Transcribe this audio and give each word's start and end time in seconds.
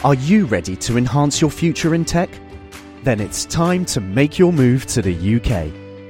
Are 0.02 0.14
you 0.14 0.46
ready 0.46 0.76
to 0.76 0.96
enhance 0.96 1.42
your 1.42 1.50
future 1.50 1.94
in 1.94 2.06
tech? 2.06 2.30
Then 3.02 3.20
it's 3.20 3.44
time 3.44 3.84
to 3.86 4.00
make 4.00 4.38
your 4.38 4.50
move 4.50 4.86
to 4.86 5.02
the 5.02 5.12
UK, 5.12 5.70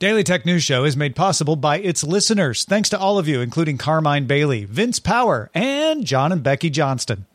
Daily 0.00 0.24
Tech 0.24 0.46
News 0.46 0.64
Show 0.64 0.84
is 0.84 0.96
made 0.96 1.14
possible 1.14 1.56
by 1.56 1.78
its 1.78 2.02
listeners. 2.02 2.64
Thanks 2.64 2.88
to 2.88 2.98
all 2.98 3.18
of 3.18 3.28
you, 3.28 3.42
including 3.42 3.76
Carmine 3.76 4.26
Bailey, 4.26 4.64
Vince 4.64 4.98
Power, 4.98 5.50
and 5.52 6.06
John 6.06 6.32
and 6.32 6.42
Becky 6.42 6.70
Johnston. 6.70 7.26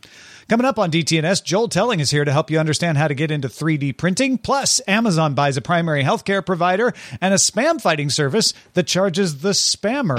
Coming 0.49 0.65
up 0.65 0.79
on 0.79 0.89
DTNS, 0.89 1.43
Joel 1.43 1.67
Telling 1.67 1.99
is 1.99 2.09
here 2.09 2.25
to 2.25 2.31
help 2.31 2.49
you 2.49 2.57
understand 2.57 2.97
how 2.97 3.07
to 3.07 3.13
get 3.13 3.29
into 3.29 3.49
3D 3.49 3.95
printing. 3.95 4.39
Plus, 4.39 4.81
Amazon 4.87 5.35
buys 5.35 5.57
a 5.57 5.61
primary 5.61 6.03
healthcare 6.03 6.43
provider 6.43 6.91
and 7.21 7.35
a 7.35 7.37
spam 7.37 7.79
fighting 7.79 8.09
service 8.09 8.55
that 8.73 8.87
charges 8.87 9.41
the 9.41 9.51
spammer, 9.51 10.17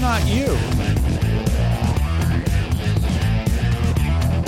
not 0.00 0.26
you. 0.26 0.46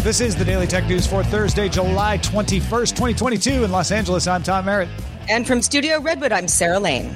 This 0.03 0.23
is 0.23 0.35
the 0.35 0.47
Daily 0.47 0.67
Tech 0.67 0.87
News 0.87 1.07
for 1.07 1.23
Thursday, 1.23 1.69
July 1.69 2.17
21st, 2.17 2.93
2022. 2.93 3.65
In 3.65 3.71
Los 3.71 3.91
Angeles, 3.91 4.27
I'm 4.27 4.43
Tom 4.43 4.65
Merritt. 4.65 4.89
And 5.29 5.47
from 5.47 5.61
Studio 5.61 6.01
Redwood, 6.01 6.33
I'm 6.33 6.49
Sarah 6.49 6.81
Lane. 6.81 7.15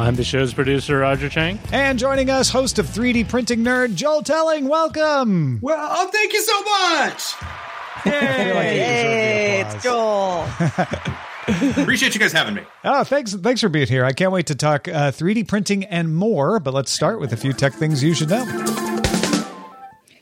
I'm 0.00 0.16
the 0.16 0.24
show's 0.24 0.54
producer, 0.54 0.98
Roger 0.98 1.28
Chang. 1.28 1.58
And 1.72 1.98
joining 1.98 2.30
us, 2.30 2.48
host 2.48 2.78
of 2.78 2.86
3D 2.86 3.28
Printing 3.28 3.62
Nerd, 3.62 3.94
Joel 3.94 4.22
Telling. 4.22 4.66
Welcome. 4.66 5.58
Well, 5.60 5.88
oh, 5.90 6.08
thank 6.10 6.32
you 6.32 6.40
so 6.40 6.62
much. 6.62 7.34
Yay, 8.06 9.60
it's 9.60 9.82
Joel. 9.84 10.48
Appreciate 11.82 12.14
you 12.14 12.20
guys 12.20 12.32
having 12.32 12.54
me. 12.54 12.62
Oh, 12.84 13.04
thanks! 13.04 13.34
Thanks 13.34 13.60
for 13.60 13.68
being 13.68 13.88
here. 13.88 14.04
I 14.04 14.12
can't 14.12 14.32
wait 14.32 14.46
to 14.46 14.54
talk 14.54 14.88
uh, 14.88 15.10
3D 15.10 15.48
printing 15.48 15.84
and 15.84 16.14
more. 16.14 16.60
But 16.60 16.74
let's 16.74 16.90
start 16.90 17.20
with 17.20 17.32
a 17.32 17.36
few 17.36 17.52
tech 17.52 17.74
things 17.74 18.02
you 18.02 18.14
should 18.14 18.30
know. 18.30 18.89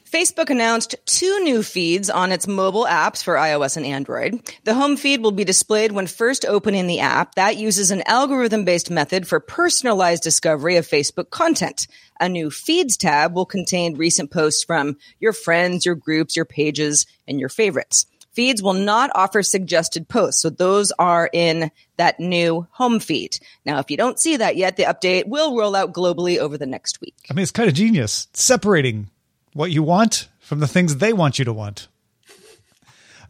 Facebook 0.08 0.48
announced 0.48 0.94
two 1.04 1.40
new 1.40 1.62
feeds 1.62 2.08
on 2.08 2.32
its 2.32 2.46
mobile 2.46 2.86
apps 2.86 3.22
for 3.22 3.34
iOS 3.34 3.76
and 3.76 3.84
Android. 3.84 4.40
The 4.64 4.72
home 4.72 4.96
feed 4.96 5.22
will 5.22 5.32
be 5.32 5.44
displayed 5.44 5.92
when 5.92 6.06
first 6.06 6.46
opening 6.46 6.86
the 6.86 7.00
app. 7.00 7.34
That 7.34 7.58
uses 7.58 7.90
an 7.90 8.02
algorithm 8.06 8.64
based 8.64 8.90
method 8.90 9.28
for 9.28 9.38
personalized 9.38 10.22
discovery 10.22 10.76
of 10.76 10.86
Facebook 10.86 11.28
content. 11.28 11.86
A 12.20 12.28
new 12.28 12.50
feeds 12.50 12.96
tab 12.96 13.34
will 13.34 13.44
contain 13.44 13.96
recent 13.96 14.30
posts 14.30 14.64
from 14.64 14.96
your 15.20 15.34
friends, 15.34 15.84
your 15.84 15.94
groups, 15.94 16.36
your 16.36 16.46
pages, 16.46 17.06
and 17.26 17.38
your 17.38 17.50
favorites. 17.50 18.06
Feeds 18.32 18.62
will 18.62 18.72
not 18.72 19.10
offer 19.14 19.42
suggested 19.42 20.08
posts. 20.08 20.40
So 20.40 20.48
those 20.48 20.90
are 20.98 21.28
in 21.32 21.70
that 21.96 22.18
new 22.18 22.66
home 22.70 23.00
feed. 23.00 23.38
Now, 23.66 23.78
if 23.78 23.90
you 23.90 23.96
don't 23.96 24.18
see 24.18 24.36
that 24.38 24.56
yet, 24.56 24.76
the 24.76 24.84
update 24.84 25.26
will 25.26 25.56
roll 25.56 25.76
out 25.76 25.92
globally 25.92 26.38
over 26.38 26.56
the 26.56 26.66
next 26.66 27.00
week. 27.00 27.16
I 27.30 27.34
mean, 27.34 27.42
it's 27.42 27.52
kind 27.52 27.68
of 27.68 27.74
genius 27.74 28.28
separating 28.32 29.10
what 29.52 29.70
you 29.70 29.82
want 29.82 30.28
from 30.38 30.60
the 30.60 30.68
things 30.68 30.96
they 30.96 31.12
want 31.12 31.38
you 31.38 31.44
to 31.44 31.52
want. 31.52 31.88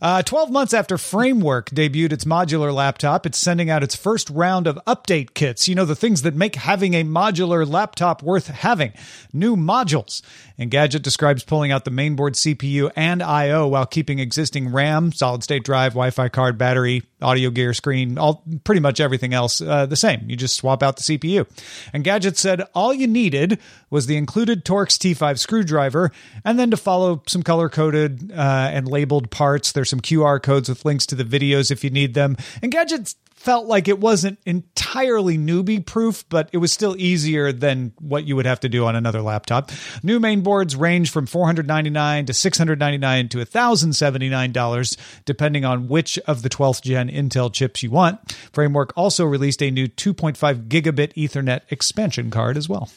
Uh, 0.00 0.22
12 0.22 0.53
months 0.53 0.72
after 0.72 0.97
Framework 0.97 1.70
debuted 1.70 2.12
its 2.12 2.25
modular 2.25 2.72
laptop, 2.72 3.26
it's 3.26 3.36
sending 3.36 3.69
out 3.69 3.82
its 3.82 3.97
first 3.97 4.31
round 4.31 4.69
of 4.69 4.78
update 4.86 5.34
kits. 5.34 5.66
You 5.66 5.75
know, 5.75 5.84
the 5.84 5.97
things 5.97 6.22
that 6.22 6.36
make 6.36 6.54
having 6.54 6.94
a 6.94 7.03
modular 7.03 7.69
laptop 7.69 8.22
worth 8.22 8.47
having. 8.47 8.92
New 9.32 9.56
modules. 9.56 10.22
Engadget 10.56 11.03
describes 11.03 11.42
pulling 11.42 11.72
out 11.72 11.84
the 11.84 11.91
mainboard 11.91 12.37
CPU 12.37 12.92
and 12.94 13.22
I/O 13.22 13.66
while 13.66 13.87
keeping 13.87 14.20
existing 14.20 14.72
RAM, 14.72 15.10
solid 15.12 15.42
state 15.42 15.64
drive, 15.64 15.92
Wi-Fi 15.92 16.28
card, 16.28 16.58
battery, 16.58 17.03
audio 17.20 17.50
gear, 17.50 17.75
screen, 17.75 18.19
all 18.19 18.44
pretty 18.64 18.81
much 18.81 19.00
everything 19.00 19.34
else 19.34 19.60
uh, 19.60 19.87
the 19.87 19.97
same. 19.97 20.28
You 20.28 20.37
just 20.37 20.56
swap 20.56 20.82
out 20.82 20.97
the 20.97 21.03
CPU. 21.03 21.47
Engadget 21.92 22.37
said 22.37 22.62
all 22.75 22.94
you 22.94 23.06
needed 23.06 23.58
was 23.91 24.06
the 24.06 24.16
included 24.16 24.64
Torx 24.64 24.97
T5 24.98 25.38
screwdriver, 25.38 26.12
and 26.44 26.58
then 26.58 26.70
to 26.70 26.76
follow 26.76 27.22
some 27.26 27.42
color 27.42 27.69
coded 27.69 28.31
uh, 28.32 28.70
and 28.72 28.87
labeled 28.87 29.31
parts. 29.31 29.72
There's 29.72 29.88
some 29.88 30.00
QR 30.00 30.43
codes 30.43 30.69
with 30.69 30.84
links 30.84 31.06
to 31.06 31.15
the 31.15 31.25
videos 31.25 31.71
if 31.71 31.82
you 31.82 31.91
need 31.91 32.15
them. 32.15 32.37
Engadget's 32.62 33.16
felt 33.38 33.66
like 33.66 33.87
it 33.87 34.00
wasn't 34.00 34.38
entirely 34.44 35.38
newbie 35.38 35.84
proof, 35.84 36.25
but 36.28 36.50
it 36.53 36.59
was 36.59 36.72
still 36.72 36.97
easier 36.99 37.53
than 37.53 37.93
what 38.00 38.25
you 38.25 38.34
would 38.34 38.47
have 38.47 38.60
to 38.60 38.69
do 38.69 38.84
on 38.84 38.97
another 38.97 39.22
laptop. 39.22 39.71
New 40.03 40.19
main 40.19 40.41
boards 40.41 40.75
range 40.75 41.10
from 41.10 41.26
$499 41.26 42.26
to 42.26 42.32
$699 42.32 43.31
to 43.31 43.38
$1,079, 43.38 44.97
depending 45.25 45.65
on 45.65 45.88
which 45.88 46.19
of 46.20 46.43
the 46.43 46.49
12th 46.49 46.82
gen 46.82 47.09
Intel 47.09 47.53
chips 47.53 47.82
you 47.82 47.91
want. 47.91 48.32
Framework 48.53 48.93
also 48.97 49.25
released 49.25 49.62
a 49.62 49.70
new 49.70 49.87
2.5 49.87 50.66
gigabit 50.66 51.15
Ethernet 51.15 51.60
expansion 51.70 52.31
card 52.31 52.56
as 52.56 52.69
well. 52.69 52.91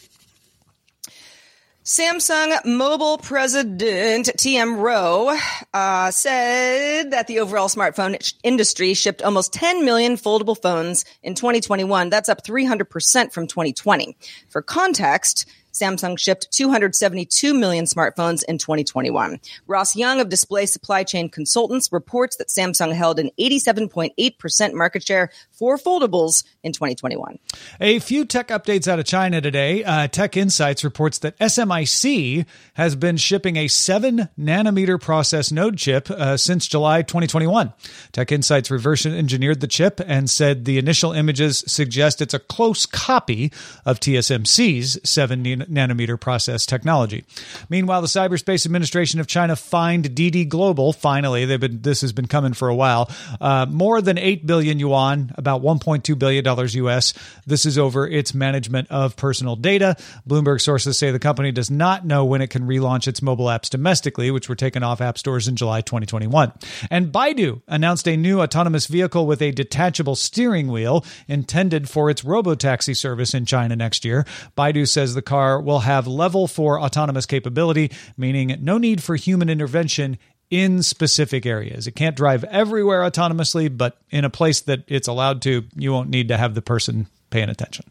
Samsung 1.83 2.63
Mobile 2.63 3.17
President 3.17 4.27
TM 4.37 4.79
Roh 4.79 5.35
uh, 5.73 6.11
said 6.11 7.09
that 7.09 7.25
the 7.25 7.39
overall 7.39 7.69
smartphone 7.69 8.21
industry 8.43 8.93
shipped 8.93 9.23
almost 9.23 9.51
10 9.53 9.83
million 9.83 10.15
foldable 10.15 10.55
phones 10.55 11.05
in 11.23 11.33
2021. 11.33 12.11
That's 12.11 12.29
up 12.29 12.45
300% 12.45 13.33
from 13.33 13.47
2020. 13.47 14.15
For 14.49 14.61
context, 14.61 15.49
Samsung 15.81 16.17
shipped 16.17 16.51
272 16.51 17.53
million 17.53 17.85
smartphones 17.85 18.43
in 18.47 18.57
2021. 18.57 19.39
Ross 19.67 19.95
Young 19.95 20.19
of 20.19 20.29
Display 20.29 20.65
Supply 20.65 21.03
Chain 21.03 21.29
Consultants 21.29 21.91
reports 21.91 22.35
that 22.35 22.49
Samsung 22.49 22.93
held 22.93 23.19
an 23.19 23.31
87.8% 23.39 24.73
market 24.73 25.03
share 25.03 25.31
for 25.51 25.77
foldables 25.77 26.43
in 26.63 26.71
2021. 26.71 27.39
A 27.79 27.99
few 27.99 28.25
tech 28.25 28.49
updates 28.49 28.87
out 28.87 28.99
of 28.99 29.05
China 29.05 29.41
today. 29.41 29.83
Uh, 29.83 30.07
TechInsights 30.07 30.83
reports 30.83 31.19
that 31.19 31.37
SMIC 31.39 32.45
has 32.75 32.95
been 32.95 33.17
shipping 33.17 33.57
a 33.57 33.67
7 33.67 34.29
nanometer 34.39 35.01
process 35.01 35.51
node 35.51 35.77
chip 35.77 36.11
uh, 36.11 36.37
since 36.37 36.67
July 36.67 37.01
2021. 37.01 37.73
TechInsights 38.13 38.69
reverse 38.69 39.05
engineered 39.05 39.61
the 39.61 39.67
chip 39.67 39.99
and 40.05 40.29
said 40.29 40.65
the 40.65 40.77
initial 40.77 41.11
images 41.11 41.63
suggest 41.65 42.21
it's 42.21 42.33
a 42.33 42.39
close 42.39 42.85
copy 42.85 43.51
of 43.85 43.99
TSMC's 43.99 44.99
7 45.03 45.43
nanometer 45.43 45.70
nanometer 45.71 46.19
process 46.19 46.65
technology. 46.65 47.23
Meanwhile, 47.69 48.01
the 48.01 48.07
Cyberspace 48.07 48.65
Administration 48.65 49.19
of 49.19 49.27
China 49.27 49.55
fined 49.55 50.13
Didi 50.13 50.45
Global. 50.45 50.93
Finally, 50.93 51.45
they've 51.45 51.59
been 51.59 51.81
this 51.81 52.01
has 52.01 52.13
been 52.13 52.27
coming 52.27 52.53
for 52.53 52.69
a 52.69 52.75
while. 52.75 53.09
Uh, 53.39 53.65
more 53.69 54.01
than 54.01 54.17
eight 54.17 54.45
billion 54.45 54.79
yuan, 54.79 55.31
about 55.35 55.61
1.2 55.61 56.17
billion 56.17 56.43
dollars 56.43 56.75
US. 56.75 57.13
This 57.45 57.65
is 57.65 57.77
over 57.77 58.07
its 58.07 58.33
management 58.33 58.89
of 58.89 59.15
personal 59.15 59.55
data. 59.55 59.95
Bloomberg 60.27 60.61
sources 60.61 60.97
say 60.97 61.11
the 61.11 61.19
company 61.19 61.51
does 61.51 61.71
not 61.71 62.05
know 62.05 62.25
when 62.25 62.41
it 62.41 62.49
can 62.49 62.63
relaunch 62.63 63.07
its 63.07 63.21
mobile 63.21 63.45
apps 63.45 63.69
domestically, 63.69 64.31
which 64.31 64.49
were 64.49 64.55
taken 64.55 64.83
off 64.83 65.01
app 65.01 65.17
stores 65.17 65.47
in 65.47 65.55
July 65.55 65.81
2021. 65.81 66.51
And 66.89 67.11
Baidu 67.11 67.61
announced 67.67 68.07
a 68.07 68.17
new 68.17 68.41
autonomous 68.41 68.87
vehicle 68.87 69.25
with 69.25 69.41
a 69.41 69.51
detachable 69.51 70.15
steering 70.15 70.67
wheel 70.69 71.05
intended 71.27 71.89
for 71.89 72.09
its 72.09 72.21
robotaxi 72.21 72.95
service 72.95 73.33
in 73.33 73.45
China 73.45 73.75
next 73.75 74.05
year. 74.05 74.25
Baidu 74.57 74.87
says 74.87 75.13
the 75.13 75.21
car 75.21 75.50
will 75.59 75.79
have 75.79 76.05
level 76.07 76.47
4 76.47 76.79
autonomous 76.79 77.25
capability, 77.25 77.91
meaning 78.15 78.55
no 78.61 78.77
need 78.77 79.01
for 79.01 79.15
human 79.15 79.49
intervention 79.49 80.17
in 80.49 80.83
specific 80.83 81.45
areas. 81.45 81.87
It 81.87 81.95
can't 81.95 82.15
drive 82.15 82.43
everywhere 82.43 83.01
autonomously, 83.01 83.75
but 83.75 83.97
in 84.09 84.25
a 84.25 84.29
place 84.29 84.61
that 84.61 84.83
it's 84.87 85.07
allowed 85.07 85.41
to, 85.43 85.63
you 85.75 85.91
won't 85.91 86.09
need 86.09 86.27
to 86.27 86.37
have 86.37 86.53
the 86.55 86.61
person 86.61 87.07
paying 87.29 87.49
attention. 87.49 87.85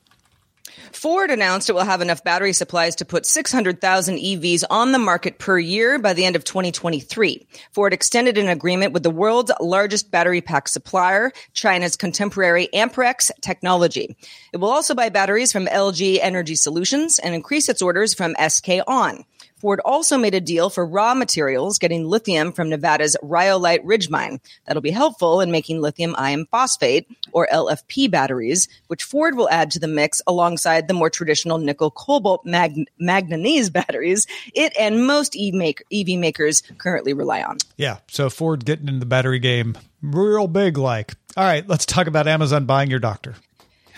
Ford 0.92 1.31
announced 1.31 1.69
it 1.69 1.75
will 1.75 1.84
have 1.84 2.00
enough 2.00 2.25
battery 2.25 2.52
supplies 2.52 2.96
to 2.96 3.04
put 3.04 3.26
600,000 3.26 4.16
EVs 4.16 4.64
on 4.70 4.92
the 4.92 4.98
market 4.98 5.38
per 5.38 5.58
year 5.58 5.98
by 5.98 6.12
the 6.12 6.25
end 6.25 6.37
of 6.37 6.44
2023. 6.44 7.46
Ford 7.72 7.92
extended 7.92 8.38
an 8.38 8.48
agreement 8.48 8.92
with 8.92 9.02
the 9.02 9.10
world's 9.10 9.52
largest 9.60 10.10
battery 10.10 10.40
pack 10.40 10.69
supplier, 10.69 11.32
China's 11.52 11.96
contemporary 11.96 12.69
Amperex 12.75 13.31
Technology. 13.40 14.16
It 14.52 14.56
will 14.58 14.70
also 14.70 14.94
buy 14.94 15.08
batteries 15.08 15.52
from 15.52 15.66
LG 15.66 16.19
Energy 16.20 16.54
Solutions 16.54 17.19
and 17.19 17.34
increase 17.34 17.69
its 17.69 17.82
orders 17.82 18.14
from 18.14 18.34
SK 18.48 18.81
On. 18.87 19.25
Ford 19.61 19.81
also 19.85 20.17
made 20.17 20.35
a 20.35 20.41
deal 20.41 20.71
for 20.71 20.87
raw 20.87 21.15
materials, 21.15 21.79
getting 21.79 22.07
lithium 22.07 22.53
from 22.53 22.71
Nevada's 22.71 23.17
Rhyolite 23.23 23.85
Ridge 23.85 24.09
mine. 24.09 24.41
That'll 24.67 24.83
be 24.83 24.91
helpful 24.91 25.41
in 25.41 25.51
making 25.51 25.81
lithium 25.81 26.15
iron 26.19 26.47
phosphate, 26.47 27.07
or 27.33 27.47
LFP 27.53 28.11
batteries, 28.11 28.69
which 28.87 29.05
Ford 29.05 29.37
will 29.37 29.51
add 29.51 29.71
to 29.73 29.79
the 29.79 29.89
mix 29.89 30.23
alongside 30.27 30.89
the 30.89 30.95
more 30.95 31.11
traditional 31.11 31.59
nickel 31.59 31.91
cobalt 31.91 32.45
mag- 32.45 32.89
manganese 32.99 33.71
batteries 33.81 34.27
it 34.55 34.73
and 34.79 35.07
most 35.07 35.37
EV, 35.39 35.55
make- 35.55 35.85
EV 35.93 36.19
makers 36.19 36.62
currently 36.79 37.12
rely 37.12 37.43
on. 37.43 37.59
Yeah, 37.77 37.99
so 38.09 38.31
Ford 38.31 38.65
getting 38.65 38.89
in 38.89 39.01
the 39.01 39.07
battery 39.07 39.39
game 39.39 39.77
real 40.03 40.47
big 40.47 40.79
like. 40.79 41.15
All 41.37 41.45
right, 41.45 41.67
let's 41.69 41.87
talk 41.87 42.07
about 42.07 42.27
Amazon 42.27 42.65
buying 42.65 42.91
your 42.91 42.99
doctor. 42.99 43.35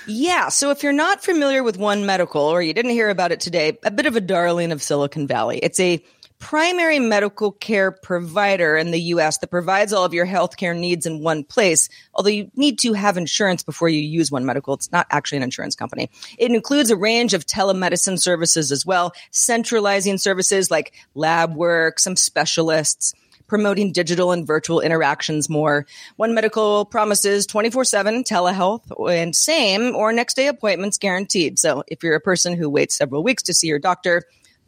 Yeah. 0.07 0.49
So 0.49 0.71
if 0.71 0.83
you're 0.83 0.93
not 0.93 1.23
familiar 1.23 1.63
with 1.63 1.77
One 1.77 2.07
Medical 2.07 2.43
or 2.43 2.63
you 2.63 2.75
didn't 2.75 2.91
hear 2.93 3.11
about 3.11 3.33
it 3.33 3.41
today, 3.41 3.79
a 3.85 3.91
bit 3.91 4.07
of 4.07 4.17
a 4.17 4.21
darling 4.21 4.73
of 4.73 4.83
Silicon 4.83 5.27
Valley. 5.27 5.59
It's 5.59 5.81
a 5.81 6.05
primary 6.43 6.99
medical 6.99 7.53
care 7.53 7.93
provider 7.93 8.77
in 8.77 8.91
the 8.91 9.01
US 9.01 9.39
that 9.39 9.47
provides 9.47 9.93
all 9.93 10.05
of 10.05 10.13
your 10.13 10.27
healthcare 10.27 10.77
needs 10.77 11.07
in 11.07 11.23
one 11.23 11.45
place. 11.45 11.89
Although 12.15 12.31
you 12.31 12.51
need 12.57 12.81
to 12.81 12.95
have 12.95 13.17
insurance 13.17 13.63
before 13.63 13.89
you 13.89 14.01
use 14.01 14.33
One 14.33 14.45
Medical. 14.45 14.75
It's 14.75 14.91
not 14.91 15.07
actually 15.09 15.39
an 15.39 15.45
insurance 15.45 15.77
company. 15.77 16.11
It 16.39 16.51
includes 16.51 16.91
a 16.91 16.97
range 16.97 17.33
of 17.33 17.47
telemedicine 17.47 18.21
services 18.21 18.73
as 18.73 18.85
well, 18.85 19.13
centralizing 19.31 20.19
services 20.19 20.69
like 20.69 20.95
lab 21.15 21.55
work, 21.55 22.01
some 22.01 22.17
specialists 22.17 23.15
promoting 23.53 23.93
digital 23.93 24.33
and 24.33 24.47
virtual 24.47 24.81
interactions 24.81 25.51
more. 25.51 25.85
One 26.17 26.33
Medical 26.33 26.87
promises 26.87 27.45
24 27.45 27.85
7 27.85 28.25
telehealth 28.25 28.81
and 29.13 29.37
same 29.37 29.95
or 29.95 30.11
next 30.11 30.37
day 30.37 30.47
appointments 30.47 30.97
guaranteed. 30.97 31.59
So 31.59 31.85
if 31.87 32.03
you're 32.03 32.15
a 32.15 32.21
person 32.21 32.57
who 32.57 32.71
waits 32.71 32.95
several 32.95 33.23
weeks 33.23 33.43
to 33.43 33.53
see 33.53 33.67
your 33.67 33.79
doctor, 33.79 34.23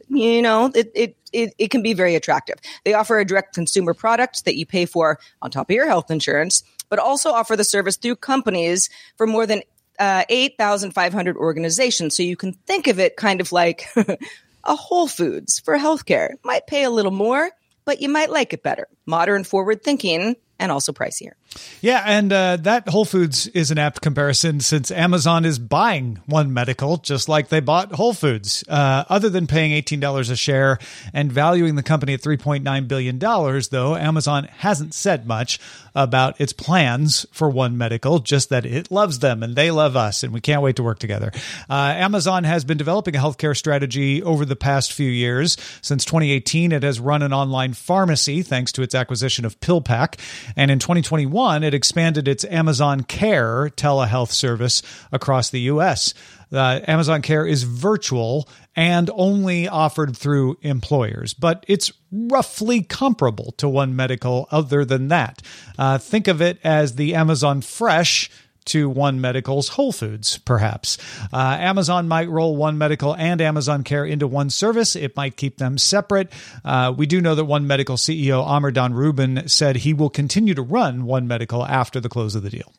you 0.07 0.43
know, 0.43 0.71
it, 0.75 0.91
it, 0.93 1.17
it, 1.33 1.55
it 1.57 1.71
can 1.71 1.81
be 1.81 1.93
very 1.93 2.13
attractive. 2.13 2.57
They 2.83 2.93
offer 2.93 3.17
a 3.17 3.25
direct 3.25 3.55
consumer 3.55 3.95
product 3.95 4.45
that 4.45 4.55
you 4.55 4.67
pay 4.67 4.85
for 4.85 5.17
on 5.41 5.49
top 5.49 5.71
of 5.71 5.75
your 5.75 5.87
health 5.87 6.11
insurance, 6.11 6.63
but 6.87 6.99
also 6.99 7.31
offer 7.31 7.55
the 7.55 7.63
service 7.63 7.97
through 7.97 8.17
companies 8.17 8.91
for 9.17 9.25
more 9.25 9.47
than 9.47 9.63
uh, 9.97 10.25
8,500 10.29 11.37
organizations. 11.37 12.15
So 12.15 12.21
you 12.21 12.37
can 12.37 12.53
think 12.53 12.85
of 12.85 12.99
it 12.99 13.15
kind 13.17 13.41
of 13.41 13.51
like 13.51 13.87
a 14.63 14.75
Whole 14.75 15.07
Foods 15.07 15.57
for 15.57 15.75
healthcare. 15.75 16.35
Might 16.43 16.67
pay 16.67 16.83
a 16.83 16.91
little 16.91 17.09
more, 17.09 17.49
but 17.85 18.01
you 18.01 18.09
might 18.09 18.29
like 18.29 18.53
it 18.53 18.63
better. 18.63 18.87
Modern 19.05 19.43
forward 19.43 19.83
thinking 19.83 20.35
and 20.59 20.71
also 20.71 20.91
pricier. 20.91 21.33
Yeah, 21.81 22.03
and 22.05 22.33
uh, 22.33 22.57
that 22.57 22.89
Whole 22.89 23.05
Foods 23.05 23.47
is 23.47 23.71
an 23.71 23.77
apt 23.77 24.01
comparison 24.01 24.59
since 24.59 24.91
Amazon 24.91 25.45
is 25.45 25.59
buying 25.59 26.19
One 26.25 26.53
Medical 26.53 26.97
just 26.97 27.29
like 27.29 27.49
they 27.49 27.59
bought 27.59 27.91
Whole 27.93 28.13
Foods. 28.13 28.63
Uh, 28.67 29.03
other 29.07 29.29
than 29.29 29.47
paying 29.47 29.71
$18 29.71 30.31
a 30.31 30.35
share 30.35 30.79
and 31.13 31.31
valuing 31.31 31.75
the 31.75 31.83
company 31.83 32.13
at 32.13 32.21
$3.9 32.21 32.87
billion, 32.87 33.19
though, 33.19 33.95
Amazon 33.95 34.45
hasn't 34.57 34.93
said 34.93 35.27
much 35.27 35.59
about 35.93 36.39
its 36.41 36.51
plans 36.51 37.25
for 37.31 37.49
One 37.49 37.77
Medical, 37.77 38.19
just 38.19 38.49
that 38.49 38.65
it 38.65 38.91
loves 38.91 39.19
them 39.19 39.43
and 39.43 39.55
they 39.55 39.71
love 39.71 39.95
us, 39.95 40.23
and 40.23 40.33
we 40.33 40.41
can't 40.41 40.61
wait 40.61 40.75
to 40.75 40.83
work 40.83 40.99
together. 40.99 41.31
Uh, 41.69 41.93
Amazon 41.95 42.43
has 42.43 42.65
been 42.65 42.77
developing 42.77 43.15
a 43.15 43.19
healthcare 43.19 43.55
strategy 43.55 44.21
over 44.21 44.43
the 44.43 44.55
past 44.55 44.91
few 44.91 45.09
years. 45.09 45.55
Since 45.81 46.03
2018, 46.05 46.71
it 46.73 46.83
has 46.83 46.99
run 46.99 47.21
an 47.21 47.31
online 47.31 47.73
pharmacy 47.73 48.41
thanks 48.41 48.71
to 48.73 48.81
its 48.81 48.93
acquisition 48.93 49.45
of 49.45 49.59
PillPack. 49.61 50.19
And 50.57 50.69
in 50.69 50.79
2021, 50.79 51.44
it 51.53 51.73
expanded 51.73 52.27
its 52.27 52.45
Amazon 52.45 53.03
Care 53.03 53.69
telehealth 53.75 54.31
service 54.31 54.81
across 55.11 55.49
the 55.49 55.61
U.S. 55.61 56.13
Uh, 56.51 56.79
Amazon 56.87 57.21
Care 57.21 57.45
is 57.45 57.63
virtual 57.63 58.47
and 58.75 59.09
only 59.13 59.67
offered 59.67 60.15
through 60.15 60.57
employers, 60.61 61.33
but 61.33 61.65
it's 61.67 61.91
roughly 62.11 62.81
comparable 62.81 63.53
to 63.57 63.69
One 63.69 63.95
Medical 63.95 64.47
other 64.51 64.85
than 64.85 65.07
that. 65.09 65.41
Uh, 65.77 65.97
think 65.97 66.27
of 66.27 66.41
it 66.41 66.59
as 66.63 66.95
the 66.95 67.15
Amazon 67.15 67.61
Fresh 67.61 68.29
to 68.65 68.89
One 68.89 69.21
Medical's 69.21 69.69
Whole 69.69 69.91
Foods, 69.91 70.37
perhaps. 70.39 70.97
Uh, 71.31 71.57
Amazon 71.59 72.07
might 72.07 72.29
roll 72.29 72.55
One 72.55 72.77
Medical 72.77 73.15
and 73.15 73.41
Amazon 73.41 73.83
Care 73.83 74.05
into 74.05 74.27
one 74.27 74.49
service. 74.49 74.95
It 74.95 75.15
might 75.15 75.37
keep 75.37 75.57
them 75.57 75.77
separate. 75.77 76.31
Uh, 76.63 76.93
we 76.95 77.05
do 77.05 77.21
know 77.21 77.35
that 77.35 77.45
One 77.45 77.67
Medical 77.67 77.95
CEO 77.95 78.45
Amir 78.45 78.71
Dan 78.71 78.93
Rubin 78.93 79.47
said 79.47 79.77
he 79.77 79.93
will 79.93 80.09
continue 80.09 80.53
to 80.53 80.61
run 80.61 81.05
One 81.05 81.27
Medical 81.27 81.65
after 81.65 81.99
the 81.99 82.09
close 82.09 82.35
of 82.35 82.43
the 82.43 82.49
deal. 82.49 82.73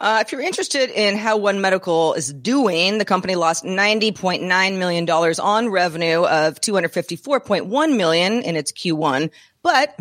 Uh, 0.00 0.22
if 0.24 0.32
you're 0.32 0.40
interested 0.40 0.88
in 0.88 1.18
how 1.18 1.36
One 1.36 1.60
Medical 1.60 2.14
is 2.14 2.32
doing, 2.32 2.96
the 2.96 3.04
company 3.04 3.34
lost 3.34 3.64
$90.9 3.64 4.78
million 4.78 5.10
on 5.10 5.68
revenue 5.68 6.24
of 6.24 6.58
254.1 6.58 7.96
million 7.96 8.42
in 8.42 8.56
its 8.56 8.72
Q1. 8.72 9.30
But 9.62 9.94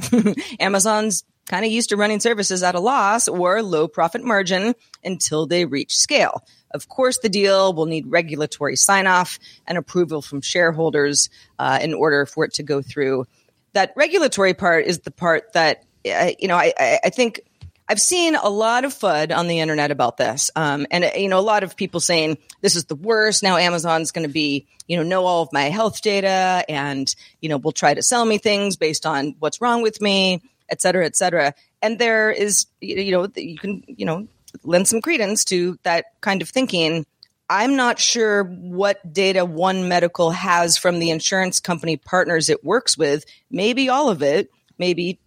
Amazon's 0.62 1.26
kind 1.50 1.66
of 1.66 1.72
used 1.72 1.90
to 1.90 1.98
running 1.98 2.20
services 2.20 2.64
at 2.64 2.76
a 2.76 2.80
loss 2.80 3.28
or 3.28 3.62
low 3.62 3.88
profit 3.88 4.24
margin 4.24 4.76
until 5.04 5.48
they 5.48 5.66
reach 5.66 5.98
scale. 5.98 6.46
Of 6.72 6.88
course, 6.88 7.18
the 7.18 7.30
deal 7.30 7.74
will 7.74 7.88
need 7.88 8.06
regulatory 8.08 8.76
sign 8.76 9.08
off 9.08 9.40
and 9.68 9.78
approval 9.78 10.22
from 10.22 10.42
shareholders 10.42 11.30
uh, 11.58 11.80
in 11.82 11.94
order 11.96 12.26
for 12.28 12.46
it 12.46 12.54
to 12.54 12.64
go 12.64 12.82
through. 12.82 13.26
That 13.74 13.94
regulatory 13.96 14.54
part 14.54 14.86
is 14.86 15.00
the 15.00 15.12
part 15.12 15.54
that, 15.54 15.84
uh, 16.10 16.32
you 16.38 16.48
know, 16.48 16.56
I, 16.56 17.00
I 17.04 17.10
think 17.10 17.42
I've 17.88 18.00
seen 18.00 18.36
a 18.36 18.50
lot 18.50 18.86
of 18.86 18.94
FUD 18.94 19.36
on 19.36 19.48
the 19.48 19.60
internet 19.60 19.90
about 19.90 20.18
this. 20.18 20.52
Um, 20.56 20.86
and, 20.92 21.04
uh, 21.04 21.12
you 21.16 21.28
know, 21.28 21.40
a 21.40 21.42
lot 21.42 21.64
of 21.64 21.76
people 21.76 22.00
saying 22.00 22.38
this 22.62 22.76
is 22.76 22.86
the 22.86 22.96
worst. 22.96 23.42
Now 23.42 23.58
Amazon's 23.58 24.12
going 24.12 24.28
to 24.28 24.32
be, 24.32 24.68
you 24.88 24.96
know, 24.98 25.04
know 25.04 25.26
all 25.26 25.42
of 25.42 25.50
my 25.52 25.64
health 25.64 26.04
data 26.04 26.64
and, 26.70 27.14
you 27.42 27.50
know, 27.50 27.58
will 27.58 27.72
try 27.72 27.96
to 27.96 28.04
sell 28.04 28.24
me 28.24 28.38
things 28.38 28.78
based 28.78 29.08
on 29.08 29.36
what's 29.40 29.60
wrong 29.60 29.82
with 29.82 30.00
me 30.02 30.44
et 30.72 30.82
cetera, 30.82 31.06
et 31.06 31.16
cetera. 31.16 31.54
And 31.82 32.00
there 32.00 32.32
is, 32.32 32.66
you 32.82 33.12
know, 33.12 33.28
you 33.36 33.58
can, 33.58 33.84
you 33.88 34.06
know, 34.06 34.28
lend 34.64 34.88
some 34.88 35.02
credence 35.02 35.46
to 35.46 35.78
that 35.84 36.06
kind 36.22 36.42
of 36.42 36.50
thinking. 36.50 37.06
I'm 37.50 37.76
not 37.76 38.00
sure 38.00 38.44
what 38.44 39.12
data 39.12 39.44
One 39.44 39.88
Medical 39.88 40.32
has 40.32 40.78
from 40.78 41.00
the 41.00 41.10
insurance 41.10 41.60
company 41.60 41.98
partners 41.98 42.50
it 42.50 42.64
works 42.64 42.98
with. 42.98 43.26
Maybe 43.50 43.90
all 43.90 44.10
of 44.10 44.22
it, 44.22 44.52
maybe 44.78 45.20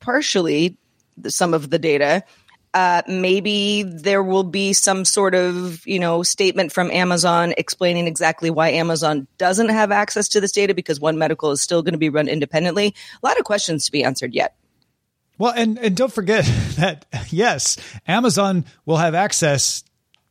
partially 0.00 0.76
some 1.26 1.54
of 1.54 1.70
the 1.70 1.78
data. 1.78 2.24
Uh, 2.74 3.02
maybe 3.08 3.82
there 3.82 4.22
will 4.22 4.44
be 4.44 4.72
some 4.72 5.04
sort 5.04 5.34
of 5.34 5.86
you 5.86 5.98
know 5.98 6.22
statement 6.22 6.70
from 6.70 6.90
Amazon 6.90 7.54
explaining 7.56 8.06
exactly 8.06 8.50
why 8.50 8.70
Amazon 8.70 9.26
doesn't 9.38 9.70
have 9.70 9.90
access 9.90 10.28
to 10.28 10.40
this 10.40 10.52
data 10.52 10.74
because 10.74 11.00
One 11.00 11.18
Medical 11.18 11.50
is 11.50 11.62
still 11.62 11.82
going 11.82 11.94
to 11.94 11.98
be 11.98 12.10
run 12.10 12.28
independently. 12.28 12.94
A 13.22 13.26
lot 13.26 13.38
of 13.38 13.44
questions 13.44 13.86
to 13.86 13.92
be 13.92 14.04
answered 14.04 14.34
yet. 14.34 14.54
Well, 15.38 15.52
and 15.56 15.78
and 15.78 15.96
don't 15.96 16.12
forget 16.12 16.44
that 16.76 17.06
yes, 17.30 17.76
Amazon 18.06 18.64
will 18.84 18.98
have 18.98 19.14
access 19.14 19.84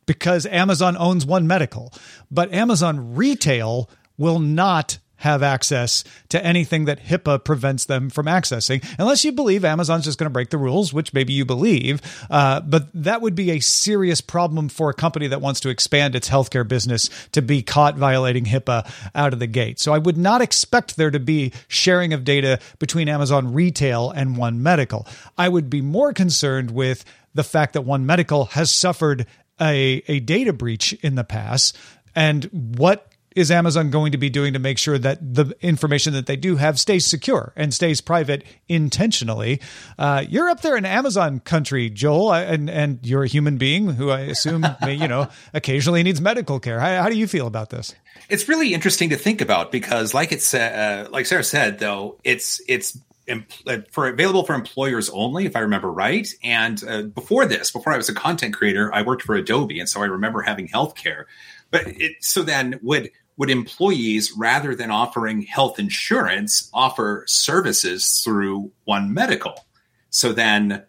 because 0.05 0.45
Amazon 0.45 0.95
owns 0.97 1.25
One 1.25 1.47
Medical, 1.47 1.93
but 2.29 2.53
Amazon 2.53 3.15
Retail 3.15 3.89
will 4.17 4.39
not 4.39 4.99
have 5.17 5.43
access 5.43 6.03
to 6.29 6.43
anything 6.45 6.85
that 6.85 6.99
HIPAA 6.99 7.43
prevents 7.43 7.85
them 7.85 8.09
from 8.09 8.25
accessing, 8.25 8.83
unless 8.97 9.25
you 9.25 9.31
believe 9.31 9.65
Amazon's 9.65 10.05
just 10.05 10.19
going 10.19 10.29
to 10.29 10.33
break 10.33 10.49
the 10.49 10.57
rules, 10.57 10.93
which 10.93 11.13
maybe 11.13 11.33
you 11.33 11.45
believe. 11.45 12.01
Uh, 12.29 12.61
but 12.61 12.87
that 12.93 13.21
would 13.21 13.35
be 13.35 13.51
a 13.51 13.59
serious 13.59 14.21
problem 14.21 14.69
for 14.69 14.89
a 14.89 14.93
company 14.93 15.27
that 15.27 15.41
wants 15.41 15.59
to 15.61 15.69
expand 15.69 16.15
its 16.15 16.29
healthcare 16.29 16.67
business 16.67 17.09
to 17.31 17.41
be 17.41 17.61
caught 17.61 17.95
violating 17.95 18.45
HIPAA 18.45 18.89
out 19.15 19.33
of 19.33 19.39
the 19.39 19.47
gate. 19.47 19.79
So 19.79 19.93
I 19.93 19.97
would 19.97 20.17
not 20.17 20.41
expect 20.41 20.97
there 20.97 21.11
to 21.11 21.19
be 21.19 21.51
sharing 21.67 22.13
of 22.13 22.23
data 22.23 22.59
between 22.79 23.09
Amazon 23.09 23.53
Retail 23.53 24.11
and 24.11 24.37
One 24.37 24.61
Medical. 24.61 25.07
I 25.37 25.49
would 25.49 25.69
be 25.69 25.81
more 25.81 26.13
concerned 26.13 26.71
with 26.71 27.03
the 27.33 27.43
fact 27.43 27.73
that 27.73 27.81
One 27.81 28.05
Medical 28.05 28.45
has 28.45 28.71
suffered 28.71 29.25
a, 29.59 30.03
a 30.07 30.19
data 30.19 30.53
breach 30.53 30.93
in 30.93 31.15
the 31.15 31.23
past 31.23 31.75
and 32.15 32.45
what 32.77 33.11
is 33.37 33.51
Amazon 33.51 33.91
going 33.91 34.13
to 34.13 34.17
be 34.17 34.31
doing 34.31 34.53
to 34.53 34.59
make 34.59 34.79
sure 34.79 34.97
that 34.97 35.19
the 35.21 35.55
information 35.61 36.13
that 36.13 36.25
they 36.25 36.35
do 36.35 36.55
have 36.55 36.79
stays 36.79 37.05
secure 37.05 37.53
and 37.55 37.71
stays 37.71 38.01
private 38.01 38.43
intentionally? 38.67 39.61
Uh, 39.99 40.25
you're 40.27 40.49
up 40.49 40.61
there 40.61 40.75
in 40.75 40.85
Amazon 40.85 41.39
country, 41.39 41.91
Joel, 41.91 42.33
and 42.33 42.67
and 42.67 42.99
you're 43.05 43.23
a 43.23 43.27
human 43.27 43.57
being 43.57 43.89
who 43.89 44.09
I 44.09 44.21
assume 44.21 44.65
may, 44.81 44.95
you 44.95 45.07
know 45.07 45.27
occasionally 45.53 46.01
needs 46.01 46.19
medical 46.19 46.59
care. 46.59 46.79
How, 46.79 47.03
how, 47.03 47.09
do 47.09 47.15
you 47.15 47.27
feel 47.27 47.45
about 47.45 47.69
this? 47.69 47.93
It's 48.27 48.49
really 48.49 48.73
interesting 48.73 49.11
to 49.11 49.17
think 49.17 49.39
about 49.41 49.71
because, 49.71 50.15
like 50.15 50.31
it's 50.31 50.55
uh, 50.55 51.07
like 51.11 51.27
Sarah 51.27 51.43
said, 51.43 51.77
though 51.77 52.19
it's 52.23 52.59
it's 52.67 52.97
uh, 53.29 53.77
for 53.91 54.07
available 54.07 54.45
for 54.45 54.55
employers 54.55 55.11
only, 55.11 55.45
if 55.45 55.55
I 55.55 55.59
remember 55.59 55.91
right. 55.91 56.27
And 56.43 56.83
uh, 56.83 57.03
before 57.03 57.45
this, 57.45 57.69
before 57.69 57.93
I 57.93 57.97
was 57.97 58.09
a 58.09 58.15
content 58.15 58.55
creator, 58.55 58.91
I 58.91 59.03
worked 59.03 59.21
for 59.21 59.35
Adobe, 59.35 59.79
and 59.79 59.87
so 59.87 60.01
I 60.01 60.05
remember 60.05 60.41
having 60.41 60.67
healthcare. 60.67 61.25
But 61.69 61.87
it, 61.87 62.13
so 62.21 62.41
then 62.41 62.79
would 62.81 63.11
would 63.37 63.49
employees, 63.49 64.33
rather 64.35 64.75
than 64.75 64.91
offering 64.91 65.43
health 65.43 65.79
insurance, 65.79 66.69
offer 66.73 67.23
services 67.27 68.21
through 68.23 68.71
One 68.85 69.13
Medical? 69.13 69.65
So 70.09 70.33
then, 70.33 70.83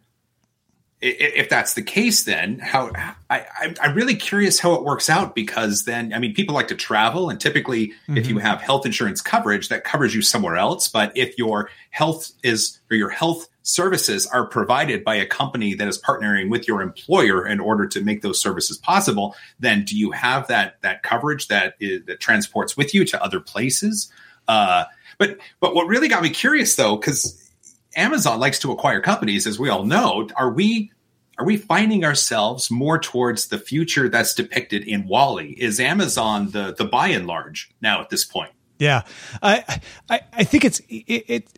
if 1.00 1.48
that's 1.48 1.74
the 1.74 1.82
case, 1.82 2.24
then 2.24 2.58
how 2.58 2.90
I, 3.30 3.46
I'm 3.80 3.94
really 3.94 4.16
curious 4.16 4.58
how 4.58 4.74
it 4.74 4.82
works 4.82 5.08
out 5.08 5.34
because 5.34 5.84
then 5.84 6.12
I 6.12 6.18
mean 6.18 6.34
people 6.34 6.56
like 6.56 6.68
to 6.68 6.74
travel 6.74 7.30
and 7.30 7.40
typically 7.40 7.88
mm-hmm. 7.88 8.16
if 8.16 8.26
you 8.26 8.36
mm-hmm. 8.36 8.46
have 8.46 8.60
health 8.60 8.84
insurance 8.84 9.20
coverage 9.20 9.68
that 9.68 9.84
covers 9.84 10.12
you 10.12 10.22
somewhere 10.22 10.56
else, 10.56 10.88
but 10.88 11.16
if 11.16 11.38
your 11.38 11.70
health 11.90 12.32
is 12.42 12.80
or 12.90 12.96
your 12.96 13.10
health 13.10 13.46
services 13.68 14.26
are 14.26 14.46
provided 14.46 15.04
by 15.04 15.14
a 15.14 15.26
company 15.26 15.75
that 15.75 15.87
is 15.87 16.00
partnering 16.00 16.48
with 16.48 16.66
your 16.66 16.80
employer 16.80 17.46
in 17.46 17.60
order 17.60 17.87
to 17.87 18.00
make 18.00 18.22
those 18.22 18.40
services 18.40 18.78
possible, 18.78 19.37
then 19.60 19.84
do 19.84 19.96
you 19.96 20.10
have 20.10 20.46
that 20.48 20.80
that 20.80 21.02
coverage 21.02 21.48
that 21.48 21.75
is, 21.78 22.02
that 22.06 22.18
transports 22.18 22.78
with 22.78 22.94
you 22.94 23.04
to 23.04 23.22
other 23.22 23.40
places? 23.40 24.10
Uh, 24.48 24.84
but 25.18 25.37
but 25.60 25.75
what 25.75 25.87
really 25.87 26.08
got 26.08 26.22
me 26.22 26.30
curious 26.30 26.76
though, 26.76 26.96
because 26.96 27.52
Amazon 27.94 28.40
likes 28.40 28.58
to 28.60 28.72
acquire 28.72 29.02
companies, 29.02 29.46
as 29.46 29.58
we 29.58 29.68
all 29.68 29.84
know, 29.84 30.26
are 30.34 30.50
we 30.50 30.90
are 31.38 31.44
we 31.44 31.58
finding 31.58 32.06
ourselves 32.06 32.70
more 32.70 32.98
towards 32.98 33.48
the 33.48 33.58
future 33.58 34.08
that's 34.08 34.34
depicted 34.34 34.82
in 34.82 35.06
WALL-E? 35.06 35.54
Is 35.58 35.78
Amazon 35.78 36.52
the 36.52 36.75
the 36.76 36.87
by 36.87 37.08
and 37.08 37.26
large 37.26 37.70
now 37.82 38.00
at 38.00 38.08
this 38.08 38.25
point? 38.25 38.52
Yeah, 38.78 39.02
I 39.42 39.80
I, 40.08 40.20
I 40.32 40.44
think 40.44 40.64
it's 40.64 40.80
it, 40.88 41.25
it 41.28 41.48